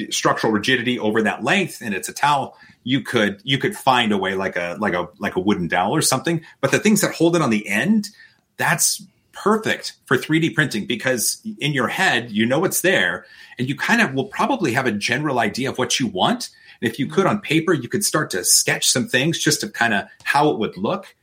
structural 0.10 0.52
rigidity 0.52 1.00
over 1.00 1.22
that 1.22 1.44
length 1.44 1.82
and 1.82 1.94
it's 1.94 2.10
a 2.10 2.14
towel, 2.14 2.58
you 2.84 3.02
could 3.02 3.42
you 3.46 3.58
could 3.58 3.78
find 3.78 4.12
a 4.12 4.18
way 4.18 4.36
like 4.36 4.58
a 4.58 4.76
like 4.80 4.94
a 4.94 5.08
like 5.20 5.38
a 5.38 5.40
wooden 5.40 5.70
dowel 5.70 5.96
or 5.96 6.02
something. 6.02 6.42
But 6.60 6.72
the 6.72 6.80
things 6.80 7.00
that 7.00 7.14
hold 7.14 7.38
it 7.38 7.42
on 7.42 7.50
the 7.50 7.68
end, 7.68 8.10
that's 8.58 9.06
perfect 9.44 9.94
for 10.06 10.16
3D 10.16 10.56
printing 10.56 10.86
because 10.86 11.42
in 11.60 11.74
your 11.74 11.90
head 11.90 12.32
you 12.32 12.46
know 12.46 12.64
it's 12.64 12.80
there 12.80 13.26
and 13.60 13.68
you 13.68 13.76
kind 13.76 14.02
of 14.02 14.14
will 14.14 14.28
probably 14.28 14.72
have 14.72 14.86
a 14.86 14.92
general 14.92 15.38
idea 15.38 15.70
of 15.70 15.78
what 15.78 16.00
you 16.00 16.08
want. 16.08 16.50
And 16.82 16.90
if 16.90 16.98
you 16.98 17.08
could 17.08 17.26
on 17.26 17.42
paper, 17.42 17.74
you 17.74 17.90
could 17.90 18.06
start 18.06 18.30
to 18.30 18.46
sketch 18.46 18.90
some 18.90 19.06
things 19.06 19.38
just 19.38 19.60
to 19.60 19.68
kind 19.68 19.94
of 19.94 20.06
how 20.24 20.50
it 20.50 20.60
would 20.60 20.78
look. 20.78 21.14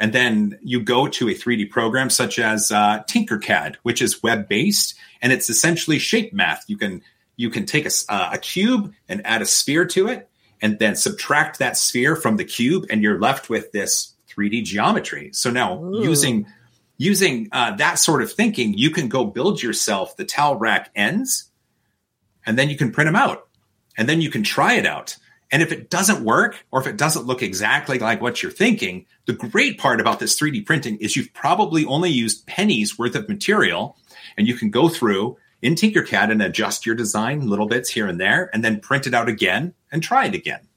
And 0.00 0.12
then 0.12 0.58
you 0.60 0.80
go 0.80 1.06
to 1.06 1.28
a 1.28 1.34
3D 1.34 1.70
program 1.70 2.10
such 2.10 2.40
as 2.40 2.72
uh, 2.72 3.04
Tinkercad, 3.04 3.76
which 3.84 4.02
is 4.02 4.24
web 4.24 4.48
based 4.48 4.96
and 5.22 5.32
it's 5.32 5.48
essentially 5.48 6.00
shape 6.00 6.32
math. 6.32 6.64
You 6.66 6.76
can 6.76 7.02
you 7.36 7.48
can 7.48 7.64
take 7.64 7.86
a, 7.86 7.90
uh, 8.08 8.30
a 8.32 8.38
cube 8.38 8.92
and 9.08 9.24
add 9.24 9.40
a 9.40 9.46
sphere 9.46 9.84
to 9.86 10.08
it, 10.08 10.28
and 10.60 10.80
then 10.80 10.96
subtract 10.96 11.60
that 11.60 11.76
sphere 11.76 12.16
from 12.16 12.38
the 12.38 12.44
cube, 12.44 12.86
and 12.90 13.04
you're 13.04 13.20
left 13.20 13.48
with 13.48 13.70
this 13.70 14.14
3D 14.28 14.64
geometry. 14.64 15.30
So 15.32 15.50
now 15.50 15.80
Ooh. 15.80 16.02
using 16.02 16.46
using 16.98 17.48
uh, 17.52 17.76
that 17.76 17.94
sort 17.94 18.22
of 18.22 18.32
thinking, 18.32 18.76
you 18.76 18.90
can 18.90 19.08
go 19.08 19.24
build 19.24 19.62
yourself 19.62 20.16
the 20.16 20.24
towel 20.24 20.56
rack 20.56 20.90
ends, 20.94 21.50
and 22.44 22.58
then 22.58 22.68
you 22.68 22.76
can 22.76 22.90
print 22.90 23.06
them 23.06 23.16
out, 23.16 23.48
and 23.96 24.08
then 24.08 24.20
you 24.20 24.30
can 24.30 24.42
try 24.42 24.74
it 24.74 24.84
out. 24.84 25.16
And 25.50 25.62
if 25.62 25.72
it 25.72 25.88
doesn't 25.88 26.24
work, 26.24 26.66
or 26.70 26.80
if 26.80 26.86
it 26.86 26.98
doesn't 26.98 27.24
look 27.24 27.42
exactly 27.42 27.98
like 27.98 28.20
what 28.20 28.42
you're 28.42 28.52
thinking, 28.52 29.06
the 29.26 29.32
great 29.32 29.78
part 29.78 30.00
about 30.00 30.18
this 30.18 30.38
3D 30.38 30.66
printing 30.66 30.98
is 30.98 31.16
you've 31.16 31.32
probably 31.32 31.86
only 31.86 32.10
used 32.10 32.46
pennies 32.46 32.98
worth 32.98 33.14
of 33.14 33.28
material, 33.28 33.96
and 34.36 34.46
you 34.46 34.54
can 34.54 34.70
go 34.70 34.88
through 34.88 35.38
in 35.62 35.74
Tinkercad 35.74 36.30
and 36.30 36.42
adjust 36.42 36.84
your 36.84 36.94
design 36.94 37.48
little 37.48 37.66
bits 37.66 37.88
here 37.88 38.06
and 38.06 38.20
there, 38.20 38.50
and 38.52 38.62
then 38.62 38.80
print 38.80 39.06
it 39.06 39.14
out 39.14 39.28
again 39.28 39.72
and 39.90 40.02
try 40.02 40.26
it 40.26 40.34
again. 40.34 40.67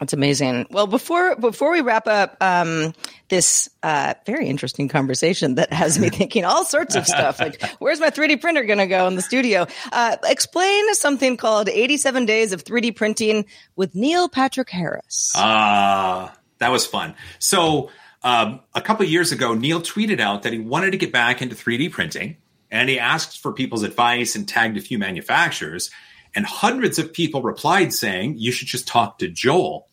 That's 0.00 0.12
amazing. 0.12 0.66
Well, 0.70 0.88
before 0.88 1.36
before 1.36 1.70
we 1.70 1.80
wrap 1.80 2.08
up 2.08 2.36
um, 2.40 2.94
this 3.28 3.68
uh, 3.84 4.14
very 4.26 4.48
interesting 4.48 4.88
conversation 4.88 5.54
that 5.54 5.72
has 5.72 6.00
me 6.00 6.08
thinking 6.10 6.44
all 6.44 6.64
sorts 6.64 6.96
of 6.96 7.06
stuff, 7.06 7.38
like 7.38 7.62
where's 7.78 8.00
my 8.00 8.10
3D 8.10 8.40
printer 8.40 8.64
going 8.64 8.80
to 8.80 8.88
go 8.88 9.06
in 9.06 9.14
the 9.14 9.22
studio? 9.22 9.66
Uh, 9.92 10.16
explain 10.24 10.94
something 10.94 11.36
called 11.36 11.68
87 11.68 12.26
Days 12.26 12.52
of 12.52 12.64
3D 12.64 12.96
Printing 12.96 13.46
with 13.76 13.94
Neil 13.94 14.28
Patrick 14.28 14.68
Harris. 14.68 15.32
Ah, 15.36 16.32
uh, 16.32 16.34
that 16.58 16.72
was 16.72 16.84
fun. 16.84 17.14
So 17.38 17.90
um, 18.24 18.60
a 18.74 18.80
couple 18.80 19.06
years 19.06 19.30
ago, 19.30 19.54
Neil 19.54 19.80
tweeted 19.80 20.18
out 20.18 20.42
that 20.42 20.52
he 20.52 20.58
wanted 20.58 20.90
to 20.90 20.96
get 20.96 21.12
back 21.12 21.40
into 21.40 21.54
3D 21.54 21.92
printing, 21.92 22.38
and 22.68 22.88
he 22.88 22.98
asked 22.98 23.38
for 23.38 23.52
people's 23.52 23.84
advice 23.84 24.34
and 24.34 24.48
tagged 24.48 24.76
a 24.76 24.80
few 24.80 24.98
manufacturers. 24.98 25.90
And 26.34 26.44
hundreds 26.44 26.98
of 26.98 27.12
people 27.12 27.42
replied 27.42 27.92
saying, 27.92 28.36
you 28.38 28.52
should 28.52 28.68
just 28.68 28.88
talk 28.88 29.18
to 29.18 29.28
Joel. 29.28 29.88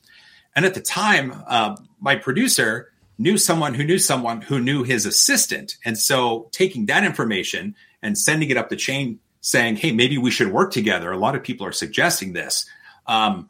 And 0.56 0.66
at 0.66 0.74
the 0.74 0.82
time, 0.82 1.44
uh, 1.48 1.78
my 2.00 2.16
producer 2.16 2.92
knew 3.18 3.38
someone 3.38 3.76
who 3.76 3.84
knew 3.84 4.00
someone 4.00 4.42
who 4.42 4.60
knew 4.60 4.84
his 4.84 5.06
assistant. 5.06 5.78
And 5.86 5.98
so 5.98 6.50
taking 6.52 6.88
that 6.88 7.04
information 7.04 7.76
and 8.02 8.18
sending 8.18 8.50
it 8.50 8.58
up 8.58 8.70
the 8.70 8.76
chain 8.76 9.20
saying, 9.42 9.76
hey, 9.76 9.92
maybe 9.92 10.18
we 10.18 10.32
should 10.32 10.52
work 10.52 10.72
together. 10.72 11.12
A 11.12 11.18
lot 11.18 11.36
of 11.36 11.44
people 11.44 11.66
are 11.68 11.72
suggesting 11.72 12.34
this. 12.34 12.66
Um, 13.06 13.50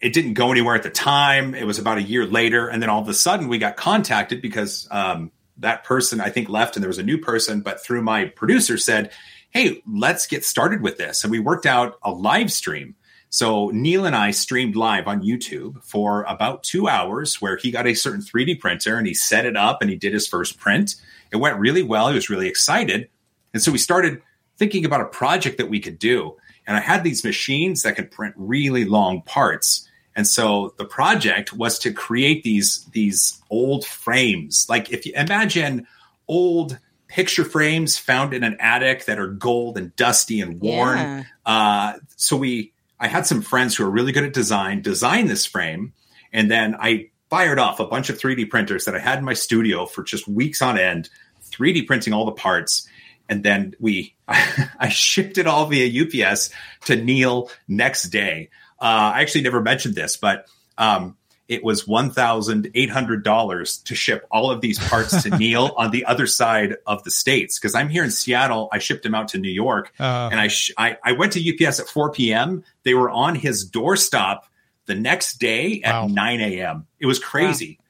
it 0.00 0.12
didn't 0.12 0.34
go 0.34 0.50
anywhere 0.50 0.74
at 0.74 0.82
the 0.82 0.90
time. 0.90 1.54
It 1.54 1.66
was 1.66 1.78
about 1.78 1.98
a 1.98 2.02
year 2.02 2.26
later. 2.26 2.68
And 2.68 2.82
then 2.82 2.90
all 2.90 3.00
of 3.00 3.08
a 3.08 3.14
sudden 3.14 3.48
we 3.48 3.58
got 3.58 3.76
contacted 3.76 4.42
because 4.42 4.86
um, 4.90 5.32
that 5.58 5.84
person, 5.84 6.20
I 6.20 6.28
think, 6.28 6.48
left 6.48 6.76
and 6.76 6.82
there 6.82 6.88
was 6.88 6.98
a 6.98 7.02
new 7.02 7.18
person. 7.18 7.60
But 7.62 7.82
through 7.82 8.02
my 8.02 8.26
producer 8.26 8.76
said, 8.76 9.10
hey, 9.56 9.82
let's 9.90 10.26
get 10.26 10.44
started 10.44 10.82
with 10.82 10.98
this. 10.98 11.24
And 11.24 11.30
we 11.30 11.38
worked 11.38 11.64
out 11.64 11.98
a 12.02 12.10
live 12.10 12.52
stream. 12.52 12.94
So 13.30 13.70
Neil 13.70 14.04
and 14.04 14.14
I 14.14 14.30
streamed 14.30 14.76
live 14.76 15.08
on 15.08 15.22
YouTube 15.22 15.82
for 15.82 16.24
about 16.24 16.62
two 16.62 16.88
hours 16.88 17.40
where 17.40 17.56
he 17.56 17.70
got 17.70 17.86
a 17.86 17.94
certain 17.94 18.20
3D 18.20 18.60
printer 18.60 18.98
and 18.98 19.06
he 19.06 19.14
set 19.14 19.46
it 19.46 19.56
up 19.56 19.80
and 19.80 19.88
he 19.88 19.96
did 19.96 20.12
his 20.12 20.28
first 20.28 20.58
print. 20.58 20.96
It 21.32 21.38
went 21.38 21.58
really 21.58 21.82
well. 21.82 22.08
He 22.10 22.14
was 22.14 22.28
really 22.28 22.48
excited. 22.48 23.08
And 23.54 23.62
so 23.62 23.72
we 23.72 23.78
started 23.78 24.20
thinking 24.58 24.84
about 24.84 25.00
a 25.00 25.06
project 25.06 25.56
that 25.56 25.70
we 25.70 25.80
could 25.80 25.98
do. 25.98 26.36
And 26.66 26.76
I 26.76 26.80
had 26.80 27.02
these 27.02 27.24
machines 27.24 27.82
that 27.82 27.96
could 27.96 28.10
print 28.10 28.34
really 28.36 28.84
long 28.84 29.22
parts. 29.22 29.88
And 30.14 30.26
so 30.26 30.74
the 30.76 30.84
project 30.84 31.54
was 31.54 31.78
to 31.78 31.94
create 31.94 32.42
these 32.42 32.84
these 32.92 33.40
old 33.48 33.86
frames. 33.86 34.66
Like 34.68 34.92
if 34.92 35.06
you 35.06 35.14
imagine 35.14 35.86
old 36.28 36.78
picture 37.08 37.44
frames 37.44 37.98
found 37.98 38.34
in 38.34 38.42
an 38.44 38.56
attic 38.60 39.04
that 39.06 39.18
are 39.18 39.28
gold 39.28 39.78
and 39.78 39.94
dusty 39.96 40.40
and 40.40 40.60
worn. 40.60 40.98
Yeah. 40.98 41.24
Uh, 41.44 41.92
so 42.16 42.36
we, 42.36 42.72
I 42.98 43.08
had 43.08 43.26
some 43.26 43.42
friends 43.42 43.76
who 43.76 43.84
are 43.84 43.90
really 43.90 44.12
good 44.12 44.24
at 44.24 44.32
design, 44.32 44.82
design 44.82 45.26
this 45.26 45.46
frame, 45.46 45.92
and 46.32 46.50
then 46.50 46.74
I 46.78 47.10
fired 47.30 47.58
off 47.58 47.80
a 47.80 47.86
bunch 47.86 48.10
of 48.10 48.18
3D 48.18 48.50
printers 48.50 48.84
that 48.84 48.94
I 48.94 48.98
had 48.98 49.18
in 49.18 49.24
my 49.24 49.34
studio 49.34 49.86
for 49.86 50.02
just 50.02 50.28
weeks 50.28 50.62
on 50.62 50.78
end, 50.78 51.08
3D 51.50 51.86
printing 51.86 52.12
all 52.12 52.24
the 52.24 52.32
parts. 52.32 52.88
And 53.28 53.42
then 53.42 53.74
we, 53.80 54.14
I 54.28 54.88
shipped 54.88 55.38
it 55.38 55.46
all 55.46 55.66
via 55.66 56.04
UPS 56.04 56.50
to 56.86 56.96
Neil 56.96 57.50
next 57.68 58.10
day. 58.10 58.50
Uh, 58.80 59.12
I 59.14 59.22
actually 59.22 59.42
never 59.42 59.60
mentioned 59.60 59.94
this, 59.94 60.16
but 60.16 60.46
um, 60.78 61.16
it 61.48 61.62
was 61.62 61.84
$1,800 61.84 63.84
to 63.84 63.94
ship 63.94 64.26
all 64.30 64.50
of 64.50 64.60
these 64.60 64.78
parts 64.78 65.22
to 65.22 65.30
Neil 65.38 65.72
on 65.76 65.90
the 65.90 66.04
other 66.04 66.26
side 66.26 66.76
of 66.86 67.04
the 67.04 67.10
states. 67.10 67.58
Cause 67.58 67.74
I'm 67.74 67.88
here 67.88 68.04
in 68.04 68.10
Seattle. 68.10 68.68
I 68.72 68.78
shipped 68.78 69.04
them 69.04 69.14
out 69.14 69.28
to 69.28 69.38
New 69.38 69.50
York 69.50 69.92
uh, 70.00 70.28
and 70.30 70.40
I, 70.40 70.48
sh- 70.48 70.72
I, 70.76 70.98
I, 71.04 71.12
went 71.12 71.32
to 71.34 71.66
UPS 71.66 71.80
at 71.80 71.88
4 71.88 72.12
PM. 72.12 72.64
They 72.82 72.94
were 72.94 73.10
on 73.10 73.36
his 73.36 73.70
doorstop 73.70 74.40
the 74.86 74.94
next 74.94 75.38
day 75.38 75.82
at 75.82 76.02
wow. 76.02 76.06
9 76.08 76.40
AM. 76.40 76.86
It 76.98 77.06
was 77.06 77.18
crazy. 77.18 77.78
Wow. 77.78 77.84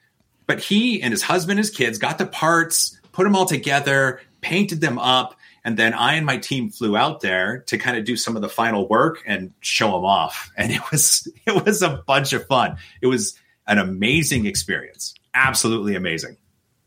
But 0.47 0.59
he 0.59 1.01
and 1.01 1.11
his 1.11 1.23
husband, 1.23 1.57
his 1.57 1.69
kids 1.69 1.97
got 1.97 2.17
the 2.17 2.25
parts, 2.25 2.99
put 3.11 3.23
them 3.23 3.35
all 3.35 3.45
together, 3.45 4.21
painted 4.41 4.81
them 4.81 4.99
up. 4.99 5.35
And 5.65 5.75
then 5.75 5.93
I 5.93 6.13
and 6.13 6.25
my 6.25 6.37
team 6.37 6.69
flew 6.69 6.95
out 6.95 7.19
there 7.19 7.59
to 7.67 7.77
kind 7.77 7.97
of 7.97 8.05
do 8.05 8.15
some 8.15 8.37
of 8.37 8.41
the 8.41 8.47
final 8.47 8.87
work 8.87 9.21
and 9.25 9.51
show 9.59 9.91
them 9.91 10.05
off. 10.05 10.51
And 10.55 10.71
it 10.71 10.81
was, 10.91 11.27
it 11.45 11.65
was 11.65 11.81
a 11.81 12.01
bunch 12.07 12.33
of 12.33 12.45
fun. 12.47 12.77
It 13.01 13.07
was, 13.07 13.37
an 13.67 13.77
amazing 13.77 14.45
experience. 14.45 15.13
Absolutely 15.33 15.95
amazing. 15.95 16.37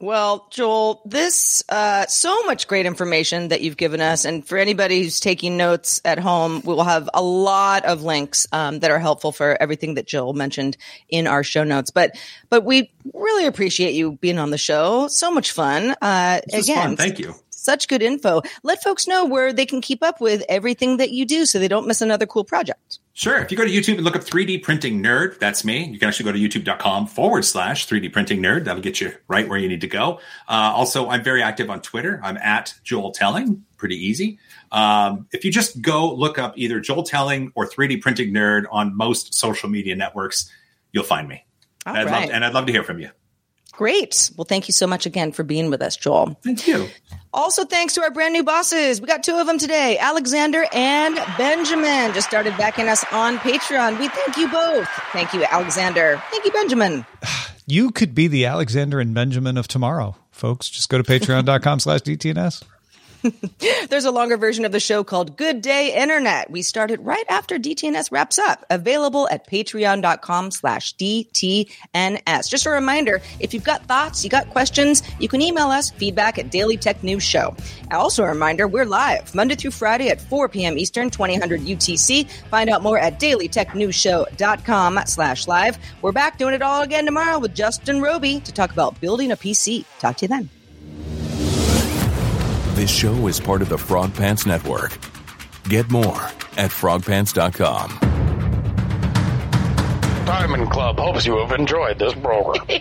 Well, 0.03 0.49
Joel, 0.51 1.03
this 1.05 1.63
uh, 1.69 2.07
so 2.07 2.45
much 2.45 2.67
great 2.67 2.87
information 2.87 3.49
that 3.49 3.61
you've 3.61 3.77
given 3.77 4.01
us, 4.01 4.25
and 4.25 4.47
for 4.47 4.57
anybody 4.57 5.03
who's 5.03 5.21
taking 5.21 5.59
notes 5.59 6.01
at 6.07 6.19
home, 6.19 6.63
we 6.65 6.73
will 6.73 6.85
have 6.85 7.11
a 7.13 7.21
lot 7.21 7.85
of 7.85 8.03
links 8.03 8.47
um, 8.51 8.79
that 8.79 8.91
are 8.91 8.99
helpful 8.99 9.31
for 9.31 9.61
everything 9.61 9.95
that 9.95 10.07
Joel 10.07 10.33
mentioned 10.33 10.79
in 11.11 11.27
our 11.27 11.45
show 11.45 11.65
notes. 11.65 11.91
But 11.91 12.13
but 12.49 12.65
we 12.65 12.91
really 13.13 13.45
appreciate 13.45 13.93
you 13.93 14.13
being 14.13 14.39
on 14.39 14.51
the 14.51 14.57
show. 14.57 15.07
So 15.09 15.31
much 15.31 15.53
fun. 15.53 15.95
Uh, 16.01 16.41
again, 16.51 16.89
fun. 16.89 16.97
thank 16.97 17.19
you 17.19 17.35
such 17.61 17.89
good 17.89 18.03
info. 18.03 18.43
Let 18.63 18.83
folks 18.83 19.07
know 19.07 19.25
where 19.25 19.53
they 19.53 19.67
can 19.67 19.81
keep 19.81 20.03
up 20.03 20.21
with 20.21 20.43
everything 20.49 20.97
that 20.97 21.11
you 21.11 21.25
do 21.25 21.47
so 21.47 21.59
they 21.59 21.69
don't 21.69 21.87
miss 21.87 22.01
another 22.01 22.27
cool 22.27 22.45
project. 22.45 22.99
Sure. 23.13 23.39
If 23.39 23.51
you 23.51 23.57
go 23.57 23.65
to 23.65 23.71
YouTube 23.71 23.97
and 23.97 24.05
look 24.05 24.17
up 24.17 24.23
3D 24.23 24.63
printing 24.63 25.03
nerd, 25.03 25.39
that's 25.39 25.65
me. 25.65 25.85
You 25.85 25.99
can 25.99 26.09
actually 26.09 26.25
go 26.25 26.33
to 26.33 26.39
youtube.com 26.39 27.07
forward 27.07 27.45
slash 27.45 27.87
3D 27.87 28.13
printing 28.13 28.41
nerd. 28.41 28.65
That'll 28.65 28.83
get 28.83 29.01
you 29.01 29.13
right 29.29 29.47
where 29.47 29.59
you 29.59 29.69
need 29.69 29.83
to 29.83 29.89
go. 29.89 30.21
Uh, 30.49 30.73
also, 30.75 31.09
I'm 31.09 31.23
very 31.23 31.43
active 31.43 31.69
on 31.69 31.83
Twitter. 31.83 32.19
I'm 32.23 32.39
at 32.39 32.75
Joel 32.83 33.13
Telling. 33.13 33.65
Pretty 33.77 33.97
easy. 33.97 34.39
Um, 34.73 35.27
if 35.33 35.45
you 35.45 35.53
just 35.53 35.83
go 35.83 36.15
look 36.15 36.39
up 36.39 36.55
either 36.57 36.81
Joel 36.81 37.03
Telling 37.03 37.53
or 37.55 37.69
3D 37.69 38.01
printing 38.01 38.33
nerd 38.33 38.65
on 38.71 38.97
most 38.97 39.35
social 39.35 39.69
media 39.69 39.97
networks, 39.97 40.51
you'll 40.93 41.05
find 41.05 41.29
me. 41.29 41.45
I'd 41.85 42.07
right. 42.07 42.23
love, 42.23 42.31
and 42.31 42.45
I'd 42.45 42.55
love 42.55 42.67
to 42.67 42.73
hear 42.73 42.85
from 42.85 43.01
you. 43.01 43.11
Great. 43.81 44.31
Well, 44.37 44.45
thank 44.45 44.69
you 44.69 44.75
so 44.75 44.87
much 44.87 45.07
again 45.07 45.33
for 45.33 45.43
being 45.43 45.71
with 45.71 45.81
us, 45.81 45.97
Joel. 45.97 46.39
Thank 46.45 46.69
you. 46.69 46.87
Also, 47.33 47.65
thanks 47.65 47.95
to 47.95 48.03
our 48.03 48.11
brand 48.11 48.35
new 48.35 48.45
bosses. 48.45 49.01
We 49.01 49.07
got 49.07 49.23
two 49.23 49.37
of 49.37 49.47
them 49.47 49.57
today, 49.57 49.97
Alexander 49.97 50.67
and 50.71 51.15
Benjamin. 51.39 52.13
Just 52.13 52.29
started 52.29 52.55
backing 52.59 52.89
us 52.89 53.07
on 53.11 53.39
Patreon. 53.39 53.99
We 53.99 54.09
thank 54.09 54.37
you 54.37 54.49
both. 54.49 54.87
Thank 55.15 55.33
you, 55.33 55.45
Alexander. 55.45 56.23
Thank 56.31 56.45
you, 56.45 56.53
Benjamin. 56.53 57.07
You 57.67 57.91
could 57.91 58.15
be 58.15 58.29
the 58.29 58.45
Alexander 58.45 59.01
and 59.01 59.15
Benjamin 59.15 59.57
of 59.57 59.67
tomorrow, 59.67 60.15
folks. 60.31 60.69
Just 60.69 60.91
go 60.91 61.01
to 61.01 61.05
patreon.com 61.05 61.81
slash 61.81 62.01
DTNS. 62.01 62.63
There's 63.89 64.05
a 64.05 64.11
longer 64.11 64.37
version 64.37 64.65
of 64.65 64.73
the 64.73 64.81
show 64.81 65.05
called 65.05 65.37
Good 65.37 65.63
Day 65.63 65.95
Internet. 65.95 66.51
We 66.51 66.63
started 66.63 67.01
right 67.01 67.25
after 67.29 67.59
DTNS 67.59 68.11
wraps 68.11 68.39
up. 68.39 68.65
Available 68.71 69.29
at 69.31 69.49
patreon.com 69.49 70.51
slash 70.51 70.95
DTNS. 70.97 72.49
Just 72.49 72.67
a 72.67 72.71
reminder, 72.71 73.21
if 73.39 73.53
you've 73.55 73.65
got 73.65 73.87
thoughts, 73.87 74.25
you 74.25 74.31
got 74.31 74.49
questions, 74.51 75.03
you 75.19 75.29
can 75.29 75.43
email 75.43 75.69
us 75.69 75.91
feedback 75.91 76.39
at 76.39 76.51
Daily 76.51 76.77
Tech 76.77 77.03
News 77.03 77.23
Show. 77.23 77.55
Also 77.91 78.25
a 78.25 78.29
reminder, 78.29 78.67
we're 78.67 78.85
live 78.85 79.35
Monday 79.35 79.55
through 79.55 79.73
Friday 79.73 80.09
at 80.09 80.21
4 80.21 80.49
p.m. 80.49 80.79
Eastern, 80.79 81.11
2000 81.11 81.41
UTC. 81.67 82.29
Find 82.51 82.71
out 82.71 82.83
more 82.83 82.99
at 82.99 83.21
dailytechnewsshow.com 83.21 85.01
slash 85.07 85.47
live. 85.47 85.79
We're 86.03 86.13
back 86.13 86.39
doing 86.39 86.55
it 86.55 86.63
all 86.63 86.83
again 86.83 87.05
tomorrow 87.05 87.39
with 87.39 87.55
Justin 87.55 88.01
Roby 88.01 88.41
to 88.41 88.53
talk 88.53 88.73
about 88.73 89.01
building 89.01 89.33
a 89.33 89.37
PC. 89.37 89.85
Talk 89.99 90.17
to 90.19 90.25
you 90.25 90.29
then. 90.29 90.60
This 92.81 92.91
show 92.91 93.27
is 93.27 93.39
part 93.39 93.61
of 93.61 93.69
the 93.69 93.77
Frog 93.77 94.15
Pants 94.15 94.47
Network. 94.47 94.97
Get 95.65 95.91
more 95.91 96.23
at 96.57 96.71
frogpants.com. 96.71 97.99
Diamond 100.25 100.71
Club 100.71 100.99
hopes 100.99 101.27
you 101.27 101.37
have 101.37 101.53
enjoyed 101.53 101.99
this 101.99 102.15
program. 102.15 102.67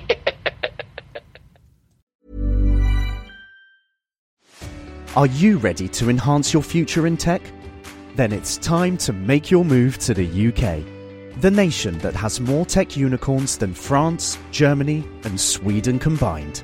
Are 5.18 5.28
you 5.28 5.58
ready 5.58 5.90
to 5.90 6.10
enhance 6.10 6.54
your 6.54 6.64
future 6.64 7.06
in 7.06 7.18
tech? 7.18 7.42
Then 8.16 8.32
it's 8.32 8.56
time 8.56 8.96
to 9.00 9.12
make 9.12 9.52
your 9.52 9.66
move 9.66 9.98
to 9.98 10.14
the 10.14 10.24
UK, 10.48 11.42
the 11.42 11.52
nation 11.52 11.98
that 11.98 12.16
has 12.16 12.40
more 12.40 12.66
tech 12.66 12.96
unicorns 12.96 13.58
than 13.58 13.74
France, 13.74 14.38
Germany, 14.52 15.06
and 15.26 15.38
Sweden 15.38 16.00
combined. 16.00 16.64